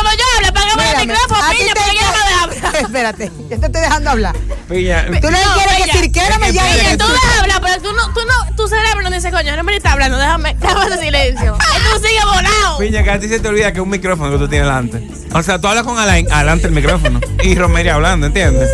el 0.93 1.07
Mírame, 1.07 1.13
micrófono, 1.23 1.47
a 1.47 1.51
ti 1.51 1.57
piña, 1.57 1.73
te- 1.75 1.81
porque 1.81 1.91
ella 1.93 2.03
no 2.03 2.13
me 2.13 2.25
deja 2.25 2.43
hablar. 2.43 2.77
Espérate, 2.83 3.33
yo 3.51 3.61
te 3.61 3.67
estoy 3.67 3.81
dejando 3.81 4.11
hablar. 4.11 4.37
Piña, 4.69 5.05
Tú 5.07 5.13
le 5.13 5.21
No, 5.21 5.55
quieres 5.55 5.77
que 5.77 5.83
Piña, 5.83 5.93
Cirquera 5.95 6.39
me 6.39 6.53
llame. 6.53 6.71
Piña, 6.79 6.97
tú 6.97 7.07
dejas 7.13 7.39
hablar, 7.41 7.61
pero 7.63 7.83
tú 7.83 7.93
no, 7.93 8.15
tú 8.15 8.21
no, 8.27 8.57
tu 8.57 8.69
cerebro 8.69 9.03
no 9.03 9.11
dice, 9.11 9.31
coño, 9.31 9.57
no 9.57 9.63
me 9.65 9.77
está 9.77 9.93
hablando, 9.93 10.17
déjame, 10.19 10.55
déjame 10.61 10.87
ese 10.95 10.99
silencio. 11.05 11.57
Y 11.57 11.83
tú 12.01 12.07
sigues 12.07 12.25
volado. 12.25 12.79
Piña, 12.79 13.03
que 13.03 13.11
a 13.11 13.19
ti 13.21 13.29
se 13.29 13.41
te 13.41 13.49
olvida 13.49 13.73
que 13.73 13.79
es 13.79 13.83
un 13.85 13.91
micrófono 13.91 14.31
que 14.33 14.39
tú 14.39 14.49
tienes 14.49 14.67
delante. 14.67 15.03
O 15.35 15.43
sea, 15.43 15.59
tú 15.61 15.69
hablas 15.69 15.85
con 15.85 15.99
Alain, 15.99 16.31
adelante 16.33 16.67
el 16.67 16.73
micrófono. 16.73 17.21
Y 17.43 17.55
Romery 17.55 17.89
hablando, 17.91 18.27
¿entiendes? 18.27 18.69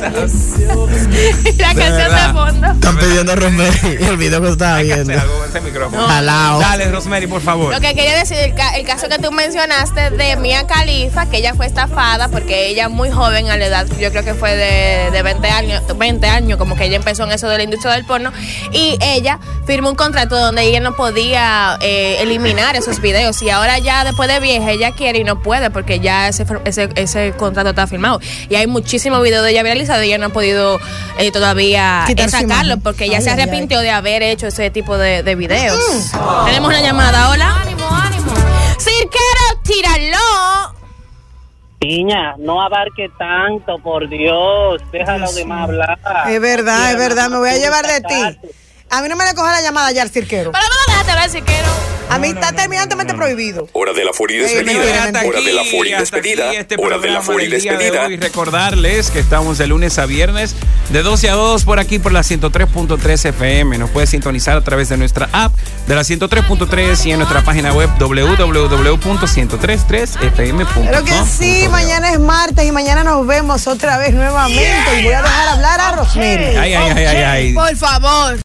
la 1.58 1.74
canción 1.74 1.96
de 2.14 2.32
fondo. 2.32 2.66
Están 2.72 2.98
pidiendo 2.98 3.32
a 3.32 3.36
Romeri 3.36 3.78
el 4.00 4.16
video 4.16 4.40
que 4.40 4.48
que 4.56 4.82
viendo. 4.84 5.12
hacer 5.12 5.18
algo 5.18 5.38
con 5.38 5.48
ese 5.48 5.60
micrófono. 5.60 6.06
Jalao. 6.06 6.60
Dale, 6.60 6.90
Rosemary, 6.90 7.26
por 7.26 7.40
favor. 7.40 7.72
Lo 7.72 7.80
que 7.80 7.94
quería 7.94 8.16
decir, 8.18 8.36
el, 8.38 8.54
ca- 8.54 8.76
el 8.76 8.86
caso 8.86 9.08
que 9.08 9.18
tú 9.18 9.30
mencionaste 9.32 10.10
de 10.10 10.36
Mia 10.36 10.66
Khalifa, 10.66 11.26
que 11.26 11.38
ella 11.38 11.54
fue 11.54 11.66
estafada 11.66 12.28
porque 12.28 12.68
ella 12.68 12.88
muy 12.88 13.10
joven 13.10 13.50
a 13.50 13.56
la 13.56 13.66
edad, 13.66 13.86
yo 13.98 14.10
creo 14.10 14.24
que 14.24 14.34
fue 14.34 14.54
de, 14.56 15.10
de 15.10 15.22
20 15.22 15.48
años, 15.48 15.82
20 15.96 16.26
años, 16.26 16.58
como 16.58 16.76
que 16.76 16.84
ella 16.84 16.96
empezó 16.96 17.24
en 17.24 17.32
eso 17.32 17.48
de 17.48 17.56
la 17.58 17.64
industria 17.64 17.92
del 17.94 18.04
porno, 18.04 18.32
y 18.72 18.96
ella 19.00 19.38
firmó 19.66 19.90
un 19.90 19.96
contrato 19.96 20.36
donde 20.38 20.62
ella 20.62 20.80
no 20.80 20.94
podía 20.96 21.78
eh, 21.80 22.18
eliminar 22.20 22.76
esos 22.76 23.00
videos, 23.00 23.40
y 23.42 23.50
ahora 23.50 23.78
ya 23.78 24.04
después 24.04 24.28
de 24.28 24.40
vieja 24.40 24.70
ella 24.70 24.92
quiere 24.92 25.18
y 25.20 25.24
no 25.24 25.42
puede 25.42 25.70
porque 25.70 26.00
ya 26.00 26.28
ese, 26.28 26.46
ese, 26.64 26.88
ese 26.94 27.32
contrato 27.36 27.70
está 27.70 27.86
firmado. 27.86 28.20
Y 28.48 28.54
hay 28.54 28.66
muchísimos 28.66 29.22
videos 29.22 29.44
de 29.44 29.50
ella 29.50 29.62
viralizados 29.62 29.87
y 30.02 30.08
ella 30.08 30.18
no 30.18 30.26
ha 30.26 30.28
podido 30.30 30.78
eh, 31.18 31.30
todavía 31.32 32.04
eh, 32.08 32.28
sacarlo 32.28 32.78
porque 32.80 33.04
ella 33.06 33.18
Ay, 33.18 33.22
se 33.22 33.30
ay, 33.30 33.36
ay. 33.36 33.42
arrepintió 33.42 33.80
de 33.80 33.90
haber 33.90 34.22
hecho 34.22 34.46
ese 34.48 34.70
tipo 34.70 34.96
de, 34.98 35.22
de 35.22 35.34
videos. 35.34 36.10
Tenemos 36.46 36.68
una 36.68 36.80
llamada, 36.80 37.30
hola. 37.30 37.60
Ánimo, 37.62 37.88
ánimo. 37.90 38.32
Cirquero, 38.78 39.62
tíralo. 39.62 40.78
Piña, 41.78 42.34
no 42.38 42.60
abarque 42.60 43.08
tanto, 43.18 43.78
por 43.78 44.08
Dios. 44.08 44.82
Déjalo 44.90 45.30
de 45.32 45.44
más 45.44 45.64
hablar. 45.68 45.98
Es 46.28 46.40
verdad, 46.40 46.90
es 46.92 46.98
verdad, 46.98 47.28
me 47.30 47.38
voy 47.38 47.50
a 47.50 47.56
llevar 47.56 47.86
de 47.86 48.00
ti. 48.00 48.38
A 48.90 49.02
mí 49.02 49.08
no 49.08 49.16
me 49.16 49.24
le 49.26 49.34
coja 49.34 49.52
la 49.52 49.60
llamada 49.60 49.92
ya 49.92 50.02
al 50.02 50.10
cirquero. 50.10 50.50
Pero 50.52 50.64
no 50.64 50.92
déjate 50.92 51.10
hablar, 51.12 51.28
cirquero. 51.30 51.68
A 52.10 52.18
mí 52.18 52.28
está 52.28 52.52
terminantemente 52.52 53.12
prohibido. 53.12 53.68
Hora 53.74 53.92
de 53.92 54.02
la 54.02 54.14
furia 54.14 54.38
y 54.38 54.40
Eh, 54.40 54.44
despedida. 54.64 54.80
Hora 55.26 55.42
de 55.42 55.52
la 55.52 55.62
furia 55.64 55.96
y 55.96 56.00
despedida. 56.00 56.52
este 56.54 56.76
Hora 56.78 56.96
de 56.98 57.10
la 57.10 57.20
furia 57.20 57.46
y 57.46 57.50
de 57.50 57.56
despedida. 57.58 58.06
hoy. 58.06 58.16
Recordarles 58.16 59.10
que 59.10 59.18
estamos 59.18 59.58
de 59.58 59.66
lunes 59.66 59.98
a 59.98 60.06
viernes 60.06 60.54
de 60.88 61.02
12 61.02 61.28
a 61.28 61.34
2 61.34 61.64
por 61.66 61.78
aquí 61.78 61.98
por 61.98 62.12
la 62.12 62.20
103.3 62.22 63.26
FM. 63.26 63.76
Nos 63.76 63.90
puedes 63.90 64.08
sintonizar 64.08 64.56
a 64.56 64.64
través 64.64 64.88
de 64.88 64.96
nuestra 64.96 65.28
app 65.32 65.52
de 65.86 65.94
la 65.94 66.00
103.3 66.00 67.04
y 67.04 67.12
en 67.12 67.18
nuestra 67.18 67.42
página 67.44 67.74
web 67.74 67.90
www.1033fm.com. 67.98 70.86
Pero 70.86 71.04
que 71.04 71.12
sí, 71.26 71.68
mañana 71.70 72.10
es 72.12 72.20
martes 72.20 72.64
y 72.64 72.72
mañana 72.72 73.04
nos 73.04 73.26
vemos 73.26 73.66
otra 73.66 73.98
vez 73.98 74.14
nuevamente. 74.14 75.00
Y 75.00 75.04
voy 75.04 75.12
a 75.12 75.20
dejar 75.22 75.48
hablar 75.48 75.78
a 75.80 75.92
Rosemary. 75.92 76.56
Ay, 76.56 76.72
ay, 76.74 76.92
ay, 76.96 77.04
ay, 77.04 77.16
ay. 77.22 77.52
Por 77.52 77.76
favor. 77.76 78.34